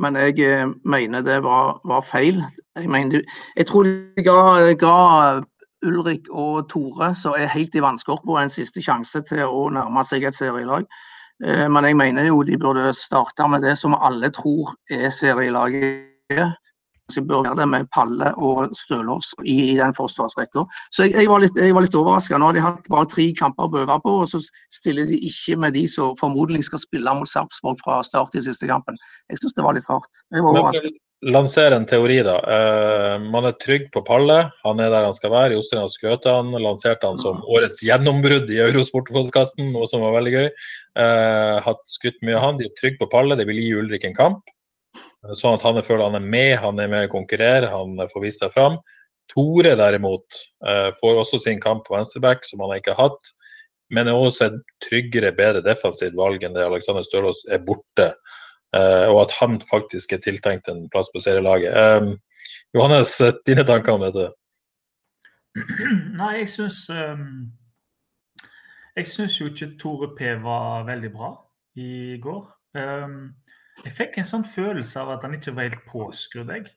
[0.02, 2.42] men jeg eh, mener det var, var feil.
[2.78, 3.24] Jeg, mener,
[3.56, 4.38] jeg tror de ga,
[4.80, 4.98] ga
[5.82, 10.28] Ulrik og Tore, som er helt i vannskorpa, en siste sjanse til å nærme seg
[10.28, 10.86] et serielag.
[11.44, 16.08] Eh, Men jeg mener jo de burde starte med det som alle tror er serielaget.
[17.12, 20.64] Så bør gjøre det med Palle og Stølås i, i den forsvarsrekka.
[20.94, 22.40] Så jeg, jeg var litt, jeg var litt overraska.
[22.40, 25.58] Nå har de hatt bare tre kamper å øve på, og så stiller de ikke
[25.60, 28.98] med de som formodentlig skal spille mot Sarpsborg fra start i siste kampen.
[29.32, 30.10] Jeg syns det var litt rart.
[30.32, 32.36] Jeg var for, lansere en teori, da.
[32.42, 34.38] Uh, man er trygg på Palle.
[34.66, 35.56] Han er der han skal være.
[35.56, 40.34] Jostein har skrøt han, lanserte han som årets gjennombrudd i Eurosport-podkasten, noe som var veldig
[40.34, 40.48] gøy.
[40.98, 42.58] Uh, hatt skutt mye av han.
[42.60, 43.38] De er trygge på Palle.
[43.38, 44.42] De vil gi Ulrik en kamp.
[45.26, 48.26] Eh, sånn at han føler han er med, han er med å konkurrere, han får
[48.26, 48.80] vist seg fram.
[49.32, 53.32] Tore derimot eh, får også sin kamp på venstreback, som han ikke har hatt.
[53.92, 58.12] Men er også et tryggere, bedre defensivt valg enn det Alexander Stølås er borte.
[58.72, 62.14] Uh, og at han faktisk er tiltenkt en plass på serielaget.
[62.72, 63.10] Johannes,
[63.48, 64.30] dine tanker om dette?
[66.16, 66.78] Nei, jeg syns
[68.96, 71.34] Jeg syns jo ikke Tore P var veldig bra
[71.76, 72.40] i går.
[73.82, 76.70] Jeg fikk en sånn følelse av at han ikke var helt påskrudd, jeg.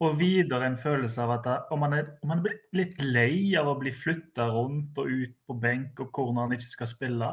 [0.00, 3.92] Og videre en følelse av at om han, er, er litt lei av å bli
[3.92, 7.28] flytta rundt og ut på benk og hvor han ikke skal spille.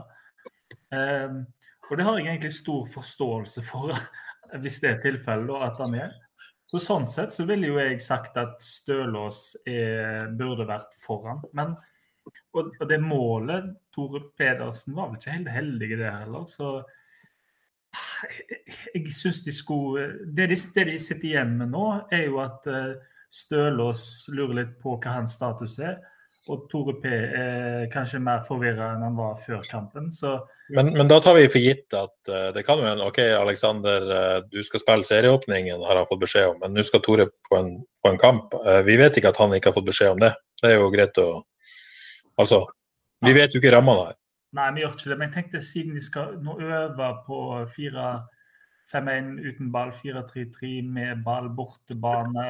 [0.92, 1.46] Um,
[1.88, 3.96] og det har jeg egentlig stor forståelse for,
[4.64, 6.16] hvis det er tilfellet, at han er.
[6.68, 11.40] Så Sånn sett så ville jo jeg sagt at Stølås er, burde vært foran.
[11.56, 11.78] Men,
[12.28, 16.44] og, og, det målet Tore Pedersen var vel ikke helt heldig i det heller.
[16.52, 16.74] Så
[18.94, 22.68] jeg, syns de skulle det de, det de, sitter igjen med nå, er jo at
[22.72, 22.96] uh,
[23.34, 26.00] Stølås lurer litt på hva hans status er.
[26.48, 30.14] Og Tore P er kanskje mer forvirra enn han var før kampen.
[30.16, 30.38] Så
[30.72, 34.40] men, men, da tar vi for gitt at uh, det kan en, OK, Aleksander, uh,
[34.48, 36.62] du skal spille serieåpningen, har han fått beskjed om.
[36.64, 38.56] Men nå skal Tore på en, på en kamp.
[38.64, 40.34] Uh, vi vet ikke at han ikke har fått beskjed om det.
[40.64, 41.30] Det er jo greit å
[42.38, 42.60] Altså,
[43.26, 44.18] vi vet jo ikke rammene her.
[44.58, 45.18] Nei, vi gjør ikke det.
[45.18, 47.42] Men jeg tenkte siden de skal nå øve på
[47.76, 52.48] 4-5-1 uten ball, 4-3-3 med ball, bortebane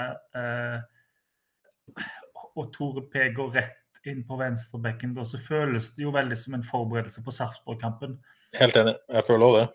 [2.58, 6.56] og Tore P går rett inn på venstrebekken, da, så føles det jo veldig som
[6.58, 8.16] en forberedelse på Sarpsborg-kampen.
[8.56, 9.66] Helt enig, jeg føler òg det.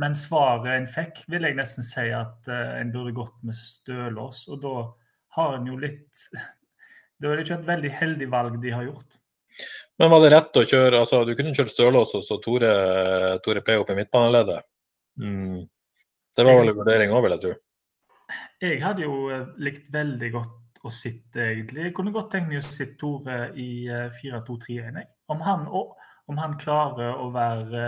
[0.00, 4.46] Men svaret en fikk, vil jeg nesten si at eh, en burde gått med Stølås.
[4.48, 4.76] Og da
[5.36, 6.28] har en jo litt
[7.22, 9.18] Det er ikke et veldig heldig valg de har gjort.
[10.00, 12.72] Men var det rett å kjøre altså Du kunne kjørt Stølås og så Tore,
[13.44, 14.64] Tore P opp i midtbaneleddet.
[15.20, 15.60] Mm.
[16.36, 17.52] Det var vel en vurdering òg, vil jeg tro.
[18.62, 21.86] Jeg hadde jo eh, likt veldig godt å sitte, egentlig.
[21.86, 23.84] Jeg kunne godt tenkt meg å sitte Tore i
[24.20, 25.00] 4-2-3-1.
[25.02, 27.84] Eh, om, om, han klarer å være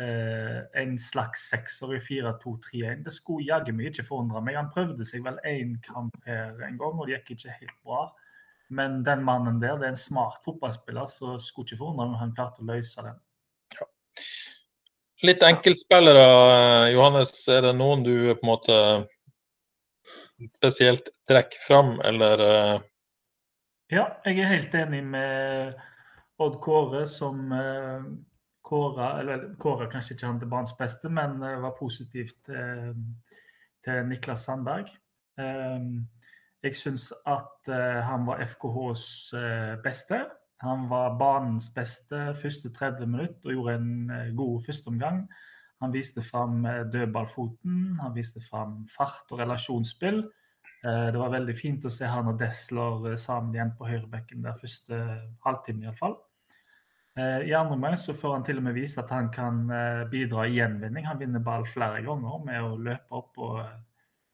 [0.00, 4.60] eh, en slags sekser i 4-2-3-1, det skulle jaggu meg ikke forundre meg.
[4.60, 8.06] Han prøvde seg vel én kamp her en gang, og det gikk ikke helt bra.
[8.70, 12.34] Men den mannen der, det er en smart fotballspiller, så skulle ikke forundre om han
[12.36, 13.16] klarte å løse den.
[13.74, 13.86] Ja.
[15.26, 16.26] Litt enkeltspillere,
[16.94, 17.34] Johannes.
[17.50, 18.78] Er det noen du på en måte
[20.48, 22.44] spesielt trekker fram, eller?
[22.46, 22.88] Uh...
[23.90, 25.74] Ja, jeg er helt enig med
[26.40, 28.18] Odd Kåre, som Kåre
[28.70, 34.44] kåra Eller kåra kanskje ikke han til banens beste, men uh, var positivt til Niklas
[34.46, 34.92] Sandberg.
[36.62, 37.70] Jeg syns at
[38.04, 39.04] han var FKHs
[39.84, 40.18] beste.
[40.60, 45.22] Han var banens beste første 30 minutter og gjorde en god førsteomgang.
[45.80, 50.18] Han viste fram eh, dødballfoten, han viste fram fart og relasjonsspill.
[50.84, 54.44] Eh, det var veldig fint å se han og Desler eh, sammen igjen på høyrebekken
[54.44, 54.98] der første
[55.46, 56.20] halvtime iallfall.
[57.20, 59.64] I andre omgang får han til og med vise at han kan
[60.08, 61.04] bidra i gjenvinning.
[61.04, 63.58] Han vinner ball flere ganger med å løpe opp og,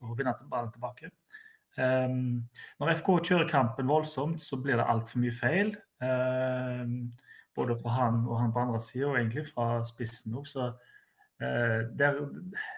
[0.05, 1.09] og vinne ballen tilbake.
[1.77, 2.47] Um,
[2.81, 5.75] når FK kjører kampen voldsomt, så blir det altfor mye feil.
[6.01, 7.13] Um,
[7.57, 10.47] både fra han og han på andre sida, og egentlig fra spissen òg.
[10.49, 12.21] Så uh, det er,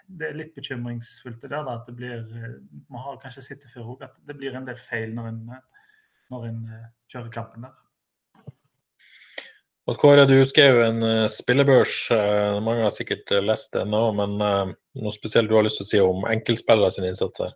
[0.08, 2.26] det er, litt bekymringsfullt det der da, at det blir
[2.90, 5.32] Man eh, har kanskje sett det før òg, at det blir en del feil når
[5.32, 5.40] en,
[6.34, 7.78] når en eh, kjører kampen der.
[10.00, 11.02] Kåre, du skrev en
[11.34, 12.12] spillebørs.
[12.62, 16.02] Mange har sikkert lest det nå, men noe spesielt du har lyst til å si
[16.04, 17.56] om enkeltspillere sin innsats her?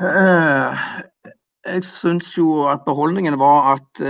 [0.00, 4.02] Jeg syns jo at beholdningen var at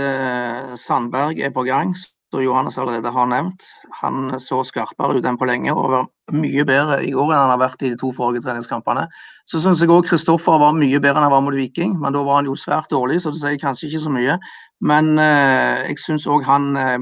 [0.79, 1.95] Sandberg er på gang
[2.31, 3.63] som Johannes allerede har nevnt.
[4.01, 7.53] Han så skarpere ut enn på lenge og var mye bedre i går enn han
[7.53, 9.05] har vært i de to forrige treningskampene.
[9.47, 12.23] Så syns jeg òg Kristoffer var mye bedre enn han var mot Viking, men da
[12.27, 14.35] var han jo svært dårlig, så det sier kanskje ikke så mye.
[14.83, 16.97] Men eh, jeg syns òg han eh,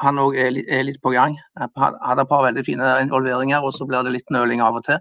[0.00, 1.36] han òg er, er, litt på gang.
[1.58, 5.00] Hadde et par veldig fine involveringer, og så blir det litt nøling av og til.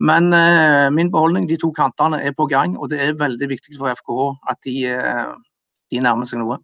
[0.00, 3.78] Men eh, min beholdning, de to kantene, er på gang, og det er veldig viktig
[3.78, 5.30] for FKH at de, eh,
[5.92, 6.60] de nærmer seg noe.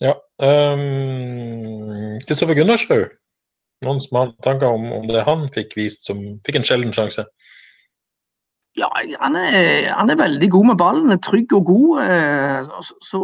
[0.00, 0.14] Ja.
[0.38, 3.08] Um, Kristoffer Gunnarshaug,
[3.86, 7.26] noen som har tanker om, om det han fikk vist som fikk en sjelden sjanse?
[8.78, 8.88] Ja,
[9.20, 12.02] han er, han er, veldig god med ballen, er trygg og god.
[12.86, 13.20] Så, så,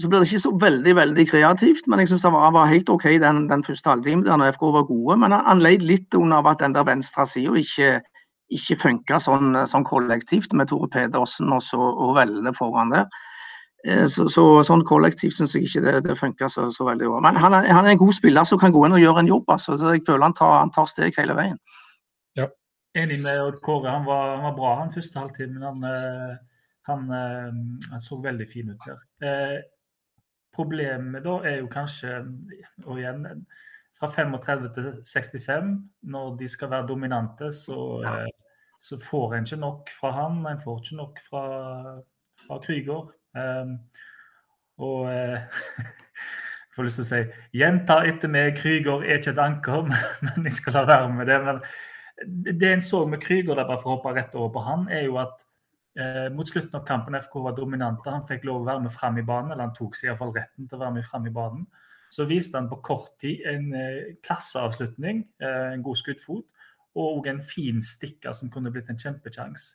[0.00, 2.88] så, blir det ikke så veldig veldig kreativt, men jeg syns han var, var, helt
[2.92, 5.18] OK den, den første halvtimen der når FK var gode.
[5.20, 7.90] Men han, han leid litt under at den der venstre sida ikke,
[8.56, 13.10] ikke funka sånn, sånn, kollektivt med Tore Pedersen og, så, og Velle foran der.
[13.84, 17.20] Eh, så, så, sånn kollektivt syns jeg ikke det, det funka så, så, veldig bra.
[17.28, 19.30] Men han er, han er, en god spiller som kan gå inn og gjøre en
[19.30, 19.46] jobb.
[19.52, 21.56] Altså, så jeg føler han tar, han tar steg hele veien.
[22.98, 23.90] Enig med Odd Kåre.
[23.90, 25.62] Han var, han var, bra han første halvtimen.
[25.62, 26.36] Han, eh,
[26.88, 27.10] han,
[27.90, 29.02] han, så veldig fin ut der.
[29.22, 29.58] Eh,
[30.54, 32.16] problemet da er jo kanskje,
[32.84, 33.26] og igjen
[34.00, 38.28] fra 35 til 65, når de skal være dominante, så, eh,
[38.80, 40.46] så får en ikke nok fra han.
[40.46, 41.44] En får ikke nok fra,
[42.46, 43.12] fra Krüger.
[43.36, 43.66] Eh,
[44.78, 49.88] og jeg får lyst til å si gjenta etter meg, Krüger er ikke et anker,
[50.24, 51.40] men jeg skal la være med det.
[51.44, 51.62] Men
[52.26, 55.06] det en så med Krüger, der bare for å hoppe rett over på han, er
[55.06, 55.44] jo at
[55.98, 58.10] eh, mot slutten av kampen FK var dominante.
[58.12, 60.68] Han fikk lov å være med fram i banen, eller han tok seg iallfall retten
[60.68, 61.66] til å være med fram i banen.
[62.10, 66.48] Så viste han på kort tid en eh, klasseavslutning, en god skuddfot,
[66.98, 69.74] og en fin stikker som kunne blitt en kjempekjangs.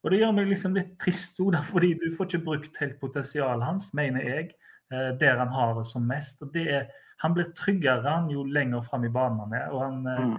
[0.00, 3.66] Og det gjør meg liksom litt trist, òg, fordi du får ikke brukt helt potensialet
[3.66, 4.52] hans, mener jeg,
[4.92, 6.42] eh, der han har det som mest.
[6.42, 6.90] og det er,
[7.20, 9.68] Han blir tryggere han jo lenger fram i banen han er.
[9.70, 10.36] og han, eh, mm.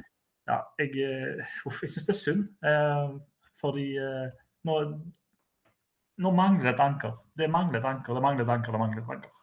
[0.50, 2.48] Ja, Jeg, eh, uff, jeg syns det er synd,
[3.62, 3.88] fordi
[4.66, 4.80] nå,
[6.22, 7.14] nå mangler et anker.
[7.38, 9.38] Det mangler et anker, det mangler et anker, det mangler et anker.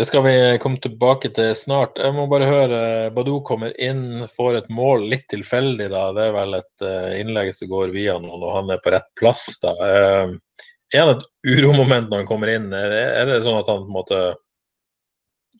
[0.00, 1.98] Det skal vi komme tilbake til snart.
[2.00, 2.78] Jeg må bare høre,
[3.14, 5.90] Badou kommer inn, får et mål litt tilfeldig.
[5.92, 6.06] da.
[6.16, 9.10] Det er vel et uh, innlegg som går via noen, og han er på rett
[9.20, 9.44] plass.
[9.62, 9.74] da.
[10.92, 12.72] Er det et uromoment når han kommer inn?
[12.72, 14.22] Det, er det sånn at han på en måte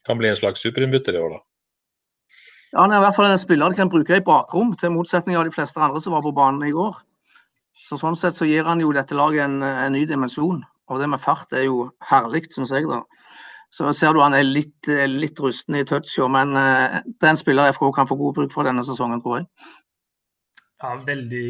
[0.08, 1.44] kan bli en slags superinnbytter i år, da?
[2.72, 5.36] Ja, Han er i hvert fall en spiller du kan bruke i bakrom, til motsetning
[5.36, 6.96] av de fleste andre som var på banen i går.
[7.76, 10.62] Så Sånn sett så gir han jo dette laget en, en ny dimensjon.
[10.88, 12.88] Og det med fart er jo herlig, syns jeg.
[12.88, 13.02] da.
[13.72, 17.32] Så ser du han er litt, eh, litt rusten i toucha, men uh, det er
[17.32, 19.46] en spiller FK kan få god bruk for denne sesongen, tror jeg.
[20.82, 21.46] Ja, veldig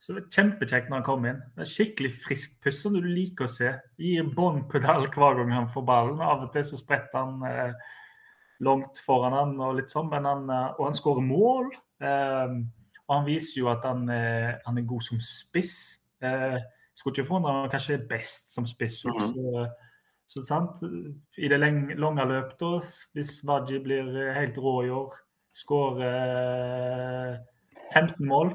[0.00, 1.40] så Kjempekjekt når han kommer inn.
[1.52, 3.74] Det er Skikkelig frisk puss som du liker å se.
[4.00, 6.22] Gir bånn pedal hver gang han får ballen.
[6.24, 7.90] Av og til så spretter han eh,
[8.60, 11.70] langt foran han og litt sånn, men han, eh, og han skårer mål.
[12.02, 12.58] Eh,
[13.10, 15.98] og han viser jo at han, eh, han er god som spiss.
[16.22, 16.58] Eh,
[16.94, 19.34] skulle ikke få han kanskje er best som spiss også.
[19.34, 19.70] Mm -hmm.
[20.26, 20.82] Så sant?
[21.36, 22.80] I det lange løp, da,
[23.14, 25.14] hvis Waji blir helt rå i år,
[25.52, 27.38] skårer
[27.92, 28.54] 15 eh, mål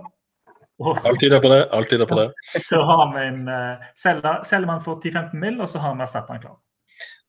[1.05, 1.67] Alt tyder på det.
[1.71, 2.33] alt tyder på det.
[2.61, 3.49] Så har vi en
[3.95, 6.64] selv Selger man for 10-15 mill., og så har vi erstatteren klar.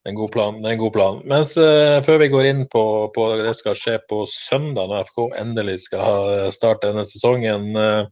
[0.06, 0.58] Det er en god plan.
[0.62, 1.16] det er en god plan.
[1.26, 5.24] Mens uh, før vi går inn på, på det skal skje på søndag, når FK
[5.34, 7.72] endelig skal starte denne sesongen.
[7.74, 8.06] Uh,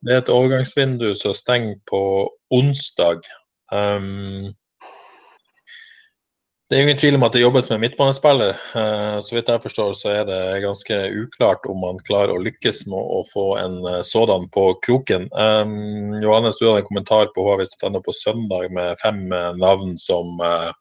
[0.00, 2.00] det er et overgangsvindu som stenger på
[2.56, 3.20] onsdag.
[3.68, 4.54] Um,
[6.70, 8.56] det er ingen tvil om at det jobbes med midtbanespiller.
[8.72, 12.86] Uh, så vidt jeg forstår så er det ganske uklart om man klarer å lykkes
[12.88, 15.28] med å få en eh, sådan på kroken.
[15.36, 17.68] Um, Johannes, du hadde en kommentar på HV
[18.08, 19.28] på søndag med fem
[19.60, 20.72] navn som uh,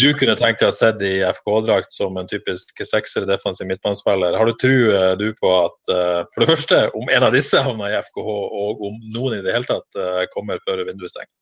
[0.00, 4.36] du kunne tenkt deg å sett i FK-drakt som en typisk sekser defensiv midtbanespiller.
[4.38, 4.76] Har du tro
[5.20, 8.30] du på at uh, for det første, om en av disse havner i FKH,
[8.64, 11.32] og om noen i det hele tatt uh, kommer før vinduet stenger?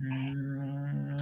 [0.00, 1.18] Mm,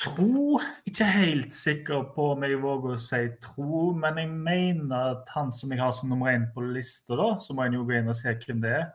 [0.00, 0.58] tro.
[0.88, 5.52] Ikke helt sikker på om jeg våger å si tro, men jeg mener at han
[5.54, 8.10] som jeg har som nummer én på lista, da, så må en jo gå inn
[8.10, 8.92] og se hvem det er.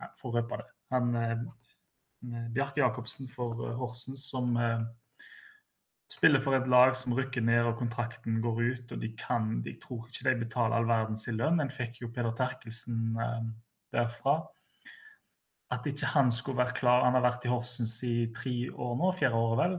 [0.00, 0.70] Jeg får røpe det.
[0.94, 1.42] Han eh,
[2.20, 4.56] Bjarke Jacobsen for eh, Horsens, som
[6.10, 8.92] spiller for et lag som rykker ned og kontrakten går ut.
[8.92, 11.62] og De kan, de tror ikke de betaler all verdens lønn.
[11.62, 13.14] En fikk jo Peder Terkelsen
[13.94, 14.40] derfra
[15.70, 19.12] at ikke han skulle være klar Han har vært i Horsens i tre år nå,
[19.18, 19.76] fjerde året vel.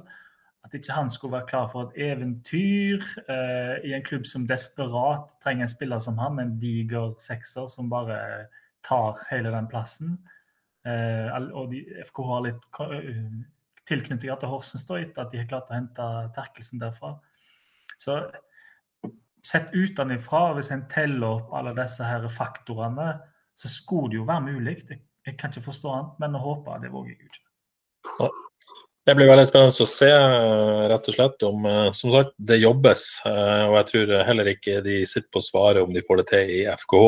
[0.64, 5.34] At ikke han skulle være klar for et eventyr eh, i en klubb som desperat
[5.44, 8.48] trenger en spiller som han, en diger sekser som bare
[8.86, 10.20] tar hele den plassen.
[10.88, 12.70] Eh, og de, FKH har litt
[13.90, 17.16] tilknytninger til Horsens da, etter at de har klart å hente Terkelsen derfra.
[18.02, 18.18] Så
[19.46, 23.14] sett utenfra, hvis en teller opp alle disse her faktorene,
[23.58, 24.78] så skulle det jo være mulig.
[24.90, 27.48] Jeg, jeg kan ikke forstå annet, men å håpe, det våger jeg ikke.
[29.02, 30.10] Det blir veldig spennende å se,
[30.92, 33.08] rett og slett, om eh, som sagt, det jobbes.
[33.26, 36.54] Eh, og jeg tror heller ikke de sitter på svaret om de får det til
[36.60, 37.08] i FKH.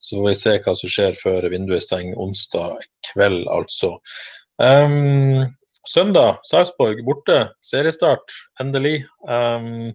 [0.00, 2.80] Så får vi se hva som skjer før vinduet stenger onsdag
[3.10, 3.94] kveld, altså.
[4.60, 5.46] Um,
[5.88, 7.42] søndag, Sarpsborg borte.
[7.64, 9.02] Seriestart, endelig.
[9.28, 9.92] Um,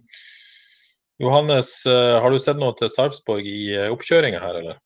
[1.22, 4.82] Johannes, uh, har du sett noe til Sarpsborg i uh, oppkjøringa her, eller?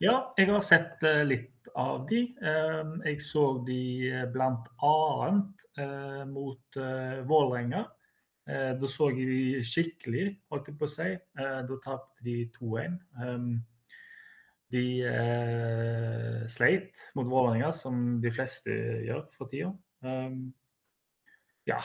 [0.00, 2.24] Ja, jeg har sett uh, litt av de.
[2.42, 5.30] Ehm, jeg så de eh, bl.a.
[5.78, 7.86] Eh, mot eh, Vålerenga.
[8.50, 11.04] Da så jeg de skikkelig, holdt jeg på å si.
[11.38, 12.96] Da tapte de 2-1.
[14.70, 18.74] De eh, sleit mot Vålerenga, som de fleste
[19.06, 19.72] gjør for tida.
[20.06, 20.52] Um,
[21.66, 21.80] ja.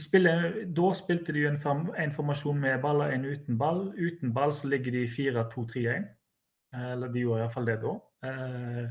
[0.00, 3.84] Spiller, da spilte de en, form, en formasjon med ball og en uten ball.
[3.98, 6.08] Uten ball så ligger de 4-2-3-1.
[6.72, 7.94] Eller de gjorde iallfall det da.
[8.24, 8.86] Eh,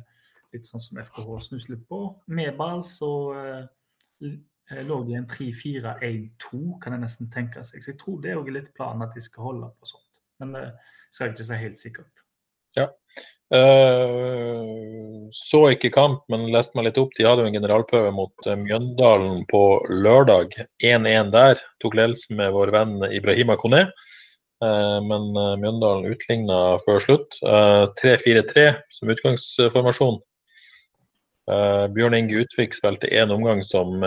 [0.53, 2.03] litt sånn som FKH snus litt på.
[2.29, 7.81] Med ball så eh, lå de i en 3-4-1-2, kan jeg nesten tenke seg.
[7.81, 10.21] Så jeg tror det er litt planen at de skal holde på sånt.
[10.41, 10.67] Men det
[11.09, 12.27] skal jeg ikke si helt sikkert.
[12.79, 12.89] Ja.
[13.51, 17.11] Uh, så ikke kamp, men leste meg litt opp.
[17.17, 20.55] De hadde jo en generalprøve mot uh, Mjøndalen på lørdag.
[20.83, 21.59] 1-1 der.
[21.83, 23.85] Tok ledelsen med vår venn Ibrahima Kone.
[24.63, 27.39] Uh, men Mjøndalen utligna før slutt.
[27.41, 30.21] 3-4-3 som utgangsformasjon.
[31.91, 33.97] Bjørn Inge Utvik spilte én omgang som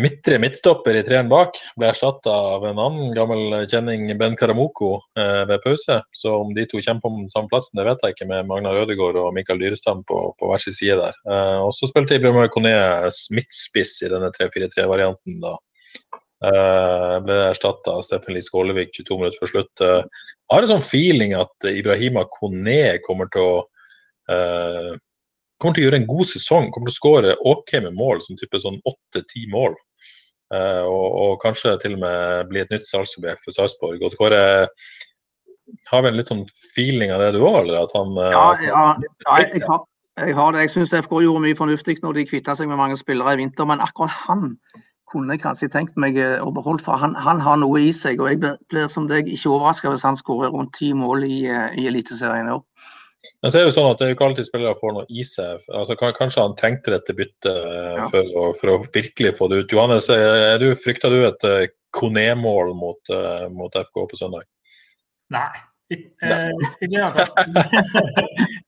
[0.00, 5.42] Midtre midtstopper i treeren bak ble erstatta av en annen gammel kjenning, Ben Karamoko, eh,
[5.50, 5.98] ved pause.
[6.16, 9.18] Så om de to kjemper om samme plassen, det vet jeg ikke, med Magna Rødegård
[9.20, 11.20] og Mikael Dyrestam på, på hver sin side der.
[11.28, 12.72] Eh, og så spilte Ibrahim Kone
[13.36, 15.58] midtspiss i denne 3-4-3-varianten, da.
[16.42, 19.84] Eh, ble erstatta av Steffen Lie Skålevik 22 minutter før slutt.
[19.84, 23.58] Eh, jeg har en sånn feeling at Ibrahima Kone kommer til å
[24.32, 24.94] eh,
[25.62, 26.68] kommer til å gjøre en god sesong.
[26.74, 29.78] Kommer til å skåre OK med mål, som type sånn åtte-ti mål.
[30.52, 34.02] Uh, og, og, kanskje til og med bli et nytt salgsobjekt for Sarpsborg.
[34.04, 34.42] Og Kåre
[35.88, 36.44] har vel litt sånn
[36.74, 37.86] feeling av det du òg, eller?
[37.86, 38.84] At han uh, Ja, ja,
[39.24, 39.86] ja jeg, har,
[40.20, 40.66] jeg, har, det.
[40.66, 43.68] Jeg syns FK gjorde mye fornuftig når de kvitta seg med mange spillere i vinter,
[43.68, 44.50] men akkurat han
[45.12, 48.20] kunne jeg kanskje tenkt meg eh, å beholde, for han, han, har noe i seg.
[48.20, 51.42] og Jeg blir, blir som deg ikke overraska hvis han skårer rundt ti mål i,
[51.48, 52.62] i Eliteserien i år.
[53.42, 55.06] Men så er det jo sånn at det er jo ikke alltid spillere får noe
[55.10, 55.66] i seg.
[55.78, 58.06] Altså, kanskje han trengte dette byttet eh, ja.
[58.10, 59.74] for, for, å, virkelig få det ut.
[59.74, 64.46] Johannes, er du, frykter du et uh, Kone-mål mot, uh, mot, FK på søndag?
[65.34, 65.46] Nei,
[65.92, 66.32] ikke
[66.82, 67.38] i det hele tatt.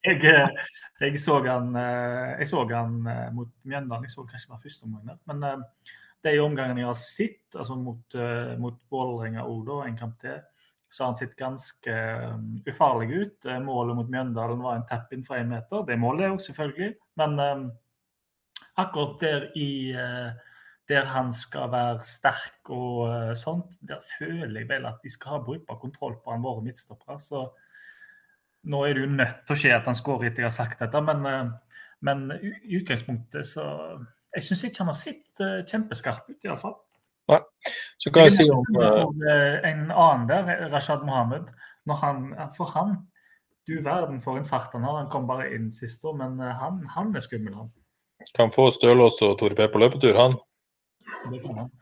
[1.05, 2.93] Jeg så han, jeg så han
[3.35, 5.19] mot Mjøndalen, jeg så kanskje bare første omgang.
[5.29, 5.43] Men
[6.25, 8.17] de omgangene jeg har sett, altså mot,
[8.63, 10.39] mot Vålerenga òg, en kamp til
[10.95, 11.95] så har han sett ganske
[12.31, 13.47] um, ufarlig ut.
[13.51, 15.83] Eh, målet mot Mjøndalen var en tap-in fra én meter.
[15.89, 16.93] Det målet òg, selvfølgelig.
[17.19, 17.65] Men um,
[18.79, 20.31] akkurat der i uh,
[20.87, 25.35] der han skal være sterk og uh, sånt, der føler jeg vel at de skal
[25.35, 27.19] ha brukbar kontroll på han våre midtstoppere.
[27.19, 27.43] Så
[28.71, 30.85] nå er det jo nødt til å skje at han skårer etter jeg har sagt
[30.85, 33.67] dette, men, uh, men i utgangspunktet så
[34.35, 36.73] Jeg syns ikke han har sett kjempeskarp ut, iallfall.
[37.33, 37.41] Nei.
[38.03, 39.07] Så kan jeg si om uh...
[39.65, 41.53] En annen der, Rashad Mohammed.
[42.01, 42.97] Han, for han
[43.69, 44.99] Du verden for en fart han har.
[45.03, 47.71] Han kom bare inn sist år, men eh, han, han er skummel, han.
[48.37, 50.37] Kan få Stølås og Tore P på løpetur, han.
[51.33, 51.73] Det kan han.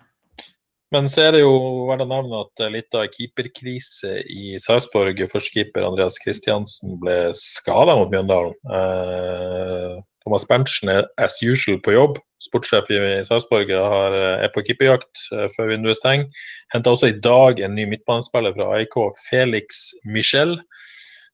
[0.93, 1.53] Men så er det jo
[1.88, 5.24] verdt å nevne at litt av keeperkrise i Sarpsborg.
[5.32, 8.55] Førstekeeper Andreas Kristiansen ble skada mot Mjøndalen.
[8.78, 15.48] Eh, Thomas Berntsen er as usual på jobb sportssjef i Sarpsborg, er på keeperjakt eh,
[15.54, 16.46] før vinduet stenger.
[16.74, 18.96] Henta også i dag en ny midtbanespiller fra AIK,
[19.28, 20.58] Felix Michel.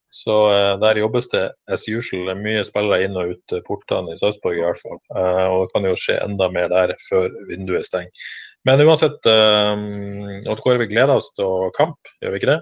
[0.08, 2.30] Så uh, der jobbes det as usual.
[2.30, 5.00] Det er mye spillere inn og ut portene i Sarpsborg i hvert fall.
[5.12, 8.30] Og det kan jo skje enda mer der før vinduet stenger.
[8.64, 12.58] Men uansett, Odd Kåre, vi gleder oss til kamp, gjør vi ikke det?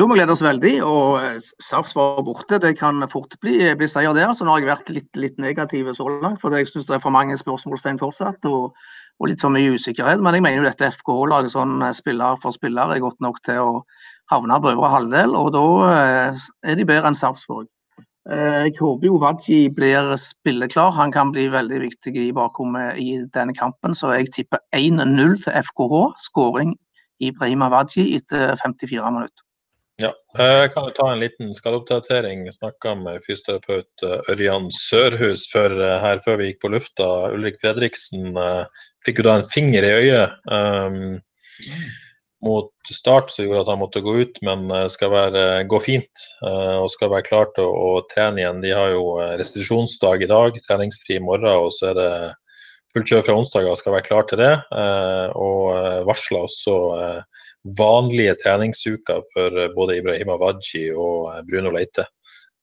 [0.00, 0.78] Jo, vi gleder oss veldig.
[0.80, 4.30] og eh, Sarpsborg borte, det kan fort bli, bli seier der.
[4.32, 7.02] Så nå har jeg vært litt, litt negativ så langt, for jeg syns det er
[7.02, 8.48] for mange spørsmålstegn fortsatt.
[8.48, 10.22] Og, og, litt for mye usikkerhet.
[10.24, 13.60] Men jeg mener jo dette FK-laget sånn eh, spiller for spiller er godt nok til
[13.60, 13.74] å
[14.32, 15.36] havne på øvre halvdel.
[15.36, 16.40] Og da eh,
[16.72, 17.68] er de bedre enn Sarpsborg.
[18.30, 20.94] Jeg håper jo Wadji blir spilleklar.
[20.96, 23.96] Han kan bli veldig viktig i bakrommet i denne kampen.
[23.96, 26.02] Så jeg tipper 1-0 til FKH.
[26.30, 26.72] Skåring
[27.20, 29.44] Ibrahima Wadji etter 54 minutter.
[30.00, 32.46] Ja, jeg kan jo ta en liten skadeoppdatering.
[32.54, 37.08] Snakka med fysioterapeut eh, Ørjan Sørhus før, eh, her før vi gikk på lufta.
[37.34, 38.38] Ulrik Fredriksen
[39.04, 40.38] fikk jo da en finger i øyet.
[40.48, 41.18] Um,
[42.40, 46.86] mot start så gjorde at han måtte gå ut, men skal være, gå fint og
[46.88, 48.62] skal være klar til å, å, trene igjen.
[48.62, 52.08] De har jo restitusjonsdag i dag, treningsfri i morgen, og så er det
[52.94, 54.54] fullt kjør fra onsdag og skal være klar til det.
[55.36, 56.78] Og varsla også
[57.78, 62.06] vanlige treningsuker for eh, både Ibrahima Waji og eh, Bruno Leite.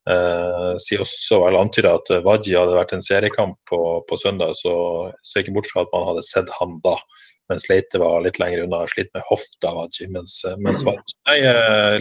[0.09, 4.73] Eh, sier også, vel antyder at Waji hadde vært en seriekamp på, på søndag, så
[5.23, 6.97] ser ikke bort fra at man hadde sett han da.
[7.51, 9.69] Mens Leite var litt lenger unna og slitt med hofta.
[9.71, 10.89] Wadji, mens, mens mm.
[10.89, 11.37] Wadji, nei,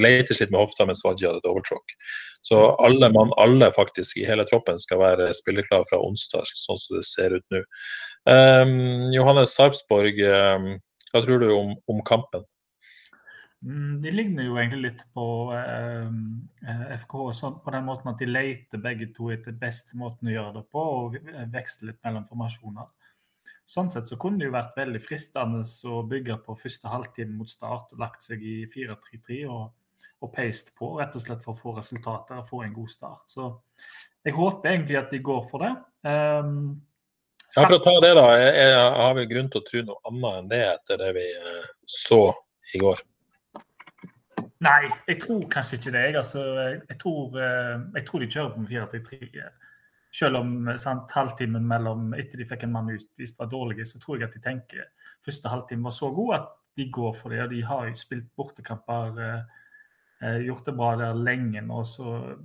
[0.02, 1.94] Leite slitt med hofta mens Waji hadde et overtråkk.
[2.46, 6.98] Så alle, mann, alle faktisk i hele troppen skal være spilleklar fra onsdag, sånn som
[6.98, 7.62] det ser ut nå.
[8.26, 12.42] Um, Johannes Sarpsborg, hva tror du om, om kampen?
[13.66, 15.24] Mm, de ligner jo egentlig litt på
[15.56, 16.10] eh,
[16.70, 20.52] eh sånn, på den måten at de leter begge to etter beste måten å gjøre
[20.60, 21.16] det på, og
[21.50, 22.86] veksler litt mellom formasjoner.
[23.66, 27.50] Sånn sett så kunne det jo vært veldig fristende å bygge på første halvtime mot
[27.50, 29.72] start og lagt seg i 4-3-3 og,
[30.22, 33.26] og paste på, rett og slett for å få resultater og få en god start.
[33.34, 33.48] Så
[34.22, 35.72] jeg håper egentlig at de går for det.
[36.06, 36.54] Um,
[37.56, 38.28] ja, for å ta det, da.
[38.38, 41.28] Jeg, jeg har vi grunn til å tro noe annet enn det etter det vi
[41.34, 42.22] uh, så
[42.70, 43.02] i går?
[44.64, 46.02] Nei, jeg tror kanskje ikke det.
[46.06, 46.42] Jeg, altså,
[46.88, 49.48] jeg, tror, uh, jeg tror de kjører på med 4-3-3.
[50.16, 54.16] Selv om sant, halvtimen mellom etter de fikk en mann utvist var dårlige, så tror
[54.16, 54.86] jeg at de tenker
[55.26, 57.42] første halvtime var så god at de går for det.
[57.44, 59.42] Og de har jo spilt bortekamper, eh,
[60.22, 61.84] eh, gjort det bra der lenge nå.
[61.84, 62.36] så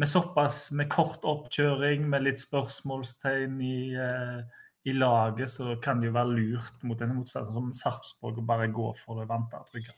[0.00, 4.40] med såpass med kort oppkjøring, med litt spørsmålstegn i, eh,
[4.84, 8.72] i laget, så kan det jo være lurt mot en motstander som Sarpsborg å bare
[8.72, 9.92] gå for det vante og trygge.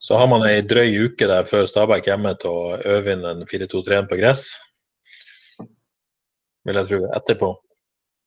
[0.00, 3.46] Så har man ei drøy uke der før Stabæk hjemme til å øve inn en
[3.50, 4.48] 4-2-3 på gress
[6.68, 7.50] vil jeg tro, etterpå.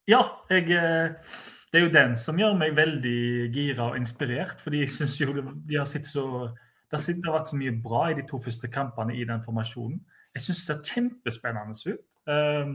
[0.10, 1.34] Ja, jeg, eh,
[1.72, 4.62] det er jo den som gjør meg veldig gira og inspirert.
[4.64, 6.50] Fordi jeg syns jo de har sett så
[6.92, 10.02] det har vært så mye bra i de to første kampene i den formasjonen.
[10.36, 12.18] Jeg syns det ser kjempespennende ut.
[12.28, 12.74] Um,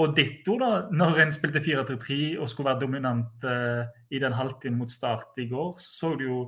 [0.00, 4.78] og ditto, da, når en spilte 4-3-3 og skulle være dominant uh, i den halvtimen
[4.80, 6.38] mot start i går, så så du jo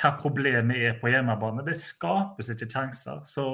[0.00, 1.64] hva problemet er på hjemmebane.
[1.66, 3.20] Det skapes ikke sjanser.
[3.28, 3.44] Så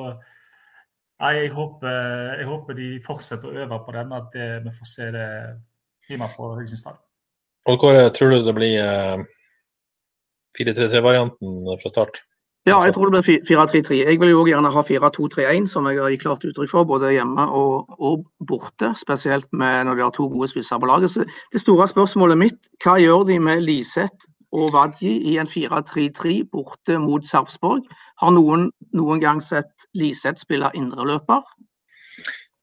[1.19, 1.91] jeg håper,
[2.39, 5.29] jeg håper, de fortsetter å øve på den, at det, vi får se det
[6.09, 7.05] hjemme på Haugesund stadion.
[7.69, 9.25] Kåre, tror du det blir eh,
[10.57, 12.23] 4-3-3-varianten fra start?
[12.69, 13.99] Ja, jeg tror det blir 4-3-3.
[13.99, 17.45] Jeg vil jo gjerne ha 4-2-3-1, som jeg har gitt klart uttrykk for, både hjemme
[17.57, 18.93] og, og, borte.
[18.99, 21.13] Spesielt med når de har to gode spisser på laget.
[21.13, 26.43] Så det store spørsmålet mitt, hva gjør de med Liseth og Wadji i en 4-3-3
[26.53, 27.85] borte mot Sarpsborg?
[28.23, 31.45] Har noen noen gang sett Liseth spille indreløper?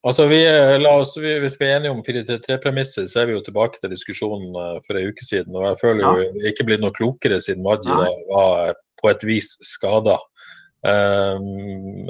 [0.06, 3.44] Altså, vi, eh, oss, vi, Hvis vi er enige om 4-3-premisset, så er vi jo
[3.46, 5.56] tilbake til diskusjonen uh, for en uke siden.
[5.56, 6.50] og Jeg føler jo ja.
[6.52, 7.94] ikke blitt noe klokere siden Wadji
[8.30, 10.20] var på et vis skada.
[10.86, 12.06] Um,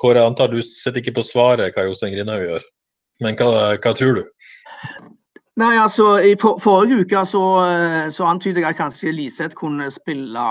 [0.00, 2.64] Kåre, jeg antar du sitter ikke på svaret hva Jostein Grindhaug gjør,
[3.22, 4.24] men hva, hva, tror du?
[5.56, 9.86] Nei, altså, I for, forrige uke så, eh, så antydet jeg at kanskje Liseth kunne
[9.94, 10.46] spille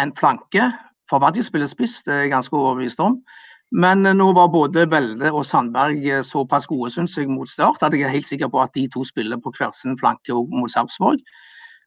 [0.00, 0.70] en flanke
[1.10, 3.18] for Wadji spiller spiss, det er jeg ganske overbevist om.
[3.72, 7.82] Men eh, nå var både Velde og Sandberg eh, såpass gode synes jeg, mot start
[7.86, 10.70] at jeg er helt sikker på at de to spiller på hver sin flanke mot
[10.70, 11.22] Sarpsborg.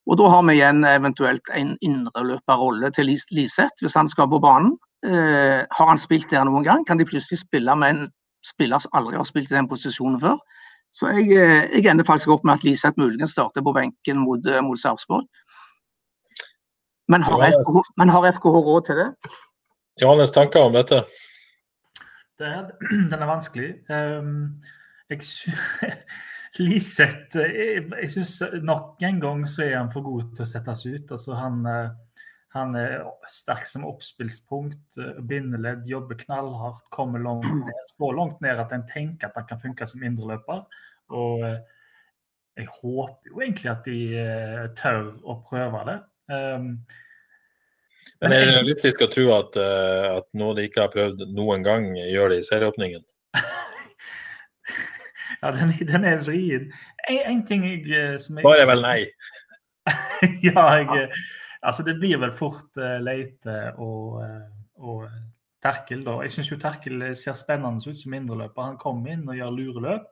[0.08, 4.76] Og Da har vi igjen eventuelt en indreløperrolle til Liseth hvis han skal på banen.
[5.06, 8.10] Eh, har han spilt der noen gang, kan de plutselig spille med en
[8.43, 10.38] spiller som aldri har spilt i den posisjonen før.
[10.94, 14.46] Så jeg, eh, jeg ender faktisk opp med at Liseth muligens starter på benken mot,
[14.66, 15.26] mot Sarpsborg.
[17.12, 19.10] Men har, FKH, men har FKH råd til det?
[20.02, 21.04] Johannes tanker om dette?
[22.39, 22.70] Det er,
[23.12, 23.74] den er vanskelig.
[23.89, 24.62] Um,
[25.10, 25.20] jeg
[26.60, 30.86] Liseth Jeg, jeg syns nok en gang så er han for god til å settes
[30.86, 31.14] ut.
[31.16, 32.12] Altså han, eh,
[32.54, 37.86] han er sterk som oppspillspunkt, eh, bindeledd, jobber knallhardt, kommer langt ned.
[37.91, 40.66] Så langt ned at en tenker at han kan funke som indreløper.
[41.14, 41.62] Og eh,
[42.62, 43.97] jeg håper jo egentlig at de
[44.78, 45.95] tør å prøve det.
[46.30, 46.68] Um,
[48.24, 51.66] men er det realistisk å tro at, uh, at noe de ikke har prøvd noen
[51.66, 53.04] gang, gjør det i serieåpningen?
[55.41, 56.70] ja, den, den er vrien.
[57.04, 58.99] En, en, ting jeg eh, som jeg Svaret er vel nei.
[60.47, 61.10] ja, jeg
[61.64, 64.20] Altså, det blir vel fort uh, Leite og,
[64.84, 65.05] og
[65.64, 66.18] Terkel, da.
[66.26, 68.74] Jeg syns jo Terkel ser spennende ut som indreløper.
[68.74, 70.09] Han kommer inn og gjør lureløp.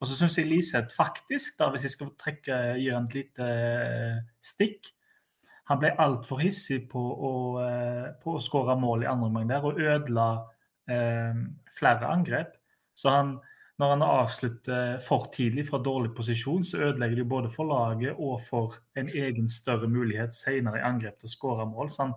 [0.00, 3.46] Og så syns jeg Liseth faktisk, da, hvis jeg skal trekke, han et lite
[4.44, 4.90] stikk,
[5.66, 7.32] han ble altfor hissig på å,
[7.64, 10.26] eh, på å skåre mål i andre omgang der og ødela
[10.86, 11.40] eh,
[11.74, 12.52] flere angrep.
[12.94, 13.32] Så han,
[13.76, 18.40] når han avslutter for tidlig fra dårlig posisjon, så ødelegger det både for laget og
[18.46, 21.90] for en egen større mulighet senere i angrep til å skåre mål.
[21.92, 22.14] Så han,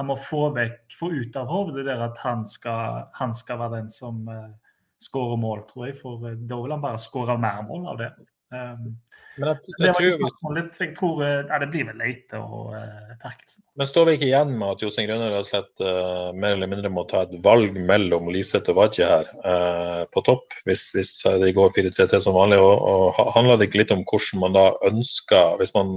[0.00, 3.84] han, må få, vekk, få ut av hodet der at han skal, han skal være
[3.84, 4.50] den som uh,
[4.98, 5.98] skårer mål, tror jeg.
[6.00, 8.10] For uh, da vil han bare skåre mer mål av det.
[8.54, 8.92] Um,
[9.36, 10.76] men jeg, jeg, det var ikke spørsmålet.
[10.80, 13.64] Jeg tror ja, det blir vel Leite og uh, Terkelsen.
[13.76, 16.70] Men står vi ikke igjen med at Jostein Grønner rett og slett uh, mer eller
[16.70, 21.12] mindre må ta et valg mellom Liseth og Wadje her uh, på topp, hvis, hvis
[21.42, 22.60] de går 4-3-3 som vanlig?
[22.62, 25.92] Og, og handler det ikke litt om hvordan man da ønsker, hvis man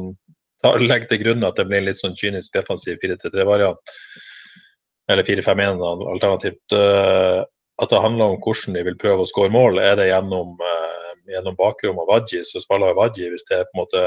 [0.66, 3.96] tar, legger til grunn at det blir en litt sånn kynisk defensiv 4-3-3-variant,
[5.10, 5.80] eller 4-5-1
[6.12, 6.76] alternativt,
[7.80, 9.80] at det handler om hvordan de vil prøve å skåre mål?
[9.82, 13.78] Er det gjennom uh, gjennom bakrom og Wadji, så spiller Wadji hvis det er på
[13.78, 14.04] en måte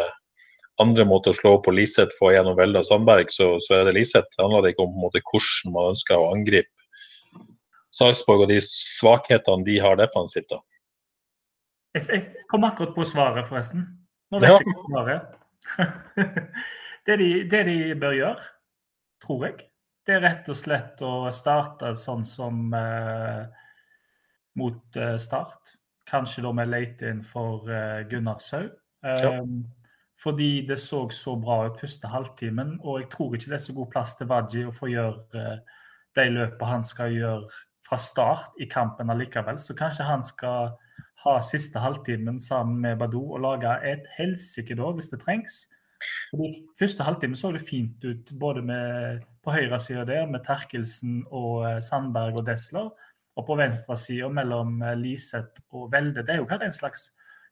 [0.81, 3.97] andre måter å slå på Liseth, få gjennom Velde og Sandberg, så, så er det
[3.99, 4.31] Liseth.
[4.33, 6.71] Det handler ikke om på en måte, hvordan man ønsker å angripe
[7.93, 10.49] Sarpsborg og de svakhetene de har defensivt.
[10.49, 10.63] da.
[11.93, 13.85] Jeg, jeg kom akkurat på svaret, forresten.
[14.33, 14.59] Nå vet Ja.
[14.63, 15.35] jeg hva svaret.
[17.07, 18.47] det, de, det de bør gjøre,
[19.23, 19.59] tror jeg,
[20.09, 23.45] det er rett og slett å starte sånn som eh,
[24.59, 25.77] mot eh, Start.
[26.13, 28.67] Kanskje da med late inn for eh, Gunnar Sau.
[29.05, 29.39] Eh, Ja.
[30.23, 33.73] Fordi det så så bra ut første halvtimen, og jeg tror ikke det er så
[33.75, 35.59] god plass til Wadji å få gjøre eh,
[36.15, 37.49] de løpene han skal gjøre
[37.89, 39.59] fra start i kampen allikevel.
[39.59, 40.77] Så kanskje han skal
[41.25, 45.65] ha siste halvtimen sammen med Badou og lage et helsike da, hvis det trengs.
[46.31, 51.67] Fordi Første halvtime så det fint ut både med, på høyresida der med Terkelsen og
[51.69, 52.91] eh, Sandberg og Desler.
[53.39, 56.25] Og på venstresida mellom eh, Liseth og Velde.
[56.25, 57.11] Det er jo kanskje en slags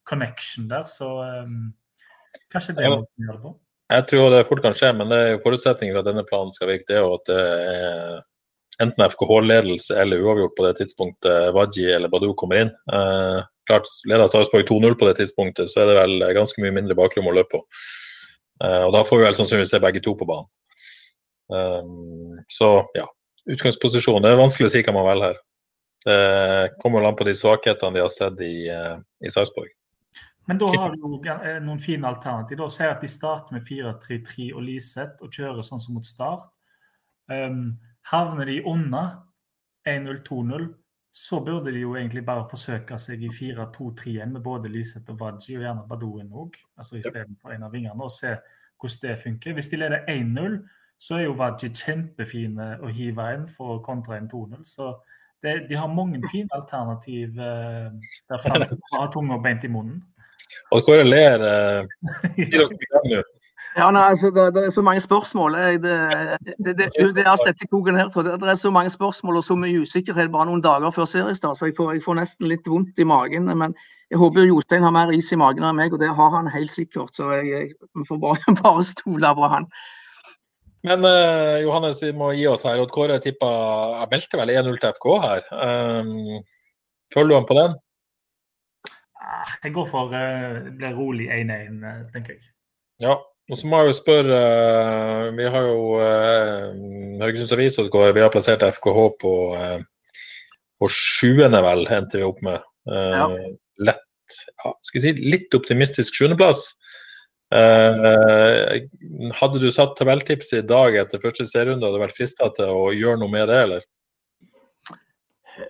[0.09, 1.09] connection der, så
[1.45, 1.70] um,
[2.53, 3.53] kanskje det er må å gjøre på.
[3.91, 6.53] Jeg tror det fort kan skje, men det er jo forutsetningen for at denne planen
[6.55, 8.20] skal virke, det er jo at det er
[8.81, 12.70] enten FKH-ledelse eller uavgjort på det tidspunktet Wadji eller Badou kommer inn.
[12.93, 16.97] Eh, klart, Leder Sarpsborg 2-0 på det tidspunktet, så er det vel ganske mye mindre
[16.99, 17.62] bakrom å løpe på.
[18.64, 20.49] Eh, og Da får vi vel sannsynligvis se begge to på banen.
[21.51, 23.09] Um, så ja,
[23.51, 24.22] utgangsposisjon.
[24.22, 25.41] Det er vanskelig å si hva man velger her.
[26.05, 29.69] Det kommer vel an på de svakhetene de har sett i, eh, i Sarpsborg.
[30.49, 32.59] Men da har du jo eh, noen fine alternativ.
[32.59, 36.49] Da jeg at de starter med 4-3-3 og Liseth og kjører sånn som mot start.
[37.31, 37.77] Um,
[38.11, 39.03] havner de unna
[39.87, 40.67] 1-0-2-0,
[41.13, 45.57] så burde de jo egentlig bare forsøke seg i 4-2-3-1 med både Liseth og Waji,
[45.59, 48.35] og gjerne Badouen òg, altså istedenfor en av vingene, og se
[48.81, 49.55] hvordan det funker.
[49.55, 50.59] Hvis de leder 1-0,
[50.99, 54.67] så er jo Waji kjempefine å hive inn for å kontre en 2-0.
[54.67, 54.93] Så
[55.43, 57.91] det, de har mange fine alternativ eh,
[58.28, 58.66] der framme.
[58.95, 60.03] Har tunga beint i munnen.
[60.74, 61.45] Og Kåre ler.
[61.51, 63.22] Eh, dere nå?
[63.76, 65.55] Ja, nei, altså, det, det er så mange spørsmål.
[65.55, 65.95] Jeg, det,
[66.59, 68.09] det, det, det er alt dette koken her.
[68.11, 71.59] Det, det er så mange spørsmål og så mye usikkerhet bare noen dager før seriestart,
[71.59, 73.47] så jeg får, jeg får nesten litt vondt i magen.
[73.47, 73.76] Men
[74.11, 76.74] jeg håper Jostein har mer is i magen enn meg, og det har han helt
[76.74, 77.14] sikkert.
[77.14, 79.70] Så jeg, jeg får bare, bare stole på han.
[80.87, 82.81] Men uh, Johannes, vi må gi oss her.
[82.81, 83.49] Odd Kåre tippa
[84.01, 85.43] Jeg meldte vel 1-0 til FK her.
[85.53, 86.41] Um,
[87.12, 87.74] følger du ham på den?
[89.20, 92.49] Ah, Jeg går for det blir rolig 1-1, eh, tenker jeg.
[93.05, 93.18] Ja.
[93.51, 98.14] Og så må jeg jo spørre uh, Vi har jo uh, Haugesunds Avis Odd Kåre,
[98.14, 99.81] vi har plassert FKH på, uh,
[100.81, 102.62] på sjuende, vel, endte vi opp med.
[102.89, 103.26] Eh, Ja.
[103.81, 104.07] Lett
[104.64, 106.62] ja, Skal vi si litt optimistisk sjuendeplass.
[106.70, 106.89] Eh,
[109.41, 112.91] hadde du satt tabelltipset i dag etter første serierunde, hadde du vært frista til å
[112.95, 113.83] gjøre noe med det, eller?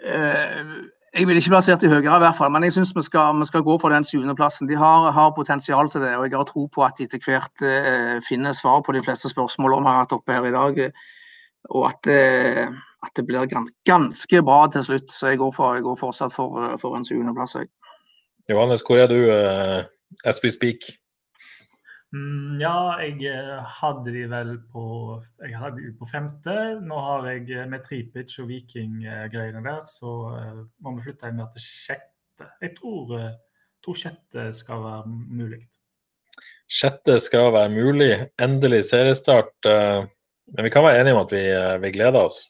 [0.05, 0.65] Eh,
[1.11, 3.65] Jeg vil ikke plassert de høyere, i hvert fall, men jeg syns vi, vi skal
[3.67, 4.69] gå for den syvendeplassen.
[4.71, 7.65] De har, har potensial til det, og jeg har tro på at de etter hvert
[7.67, 10.79] eh, finner svar på de fleste spørsmålene vi har hatt oppe her i dag.
[10.79, 10.93] eh,
[11.69, 12.69] Og at, eh,
[13.03, 13.51] at det blir
[13.85, 15.11] ganske bra til slutt.
[15.11, 17.57] Så jeg går, for, jeg går fortsatt for, eh, for en syvendeplass.
[18.49, 19.19] Johannes, hvor er du
[20.25, 21.00] as we speak?
[22.11, 24.83] Mm, ja, jeg eh, hadde de vel på
[25.45, 26.55] Jeg hadde de på femte.
[26.83, 31.45] Nå har jeg eh, med Tripic og Viking-greiene der, så eh, må vi flytte inn
[31.55, 32.49] til sjette.
[32.65, 33.15] Jeg tror,
[33.85, 35.61] tror sjette skal være mulig.
[36.71, 38.11] Sjette skal være mulig.
[38.43, 39.55] Endelig seriestart.
[39.67, 41.43] men vi kan være enige om at vi,
[41.85, 42.43] vi gleder oss.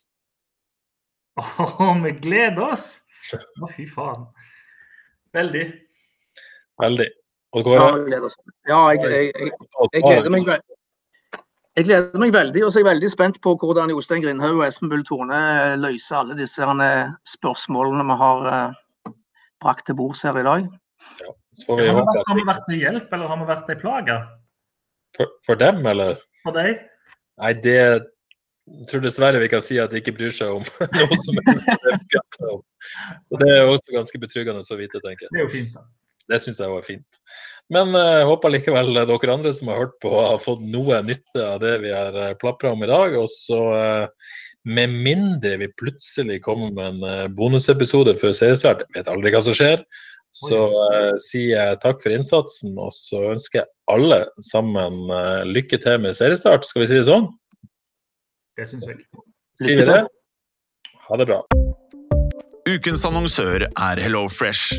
[1.41, 3.01] Å, vi gleder oss!
[3.35, 4.29] Å, fy faen.
[5.37, 5.67] Veldig.
[6.81, 7.11] Veldig.
[7.53, 7.97] Og Ja, Kåre?
[7.97, 8.37] jeg gleder oss.
[8.69, 9.51] Ja, jeg, jeg, jeg,
[9.95, 10.77] jeg gleder meg veldig.
[11.79, 14.67] Jeg gleder meg veldig, og så er jeg veldig spent på hvordan Jostein Grindhaug og
[14.67, 15.41] Espen Bull Tone
[15.81, 16.67] løser alle disse
[17.35, 19.13] spørsmålene vi har eh,
[19.63, 20.67] brakt til bords her i dag.
[21.23, 21.35] Ja,
[21.67, 23.79] får vi Har vi, vært, har vi vært til hjelp, eller har vi vært ei
[23.81, 24.17] plage
[25.17, 26.19] for, for dem, eller?
[26.45, 26.83] for deg?
[27.41, 27.79] Nei, det
[28.71, 30.67] jeg tror dessverre vi kan si at de ikke bryr seg om
[30.99, 31.63] noe som er
[33.27, 35.33] Så det er også ganske betryggende å vite, tenker jeg.
[35.33, 35.87] Det er jo fint, da.
[36.31, 37.21] Det syns jeg var fint.
[37.71, 41.61] Men jeg håper likevel dere andre som har hørt på, har fått noe nytte av
[41.63, 43.15] det vi har uh, plapra om i dag.
[43.21, 49.11] Og så, eh, med mindre vi plutselig kommer med en eh, bonusepisode før seriestart, vet
[49.11, 49.85] aldri hva som skjer,
[50.35, 52.75] så uh, sier jeg takk for innsatsen.
[52.79, 56.67] Og så ønsker jeg alle sammen uh, lykke til med seriestart.
[56.67, 57.31] Skal vi si det sånn?
[58.59, 59.03] Det syns jeg.
[59.63, 60.05] Sier vi det?
[61.07, 61.43] Ha det bra.
[62.71, 64.79] Ukens annonsør er HelloFresh.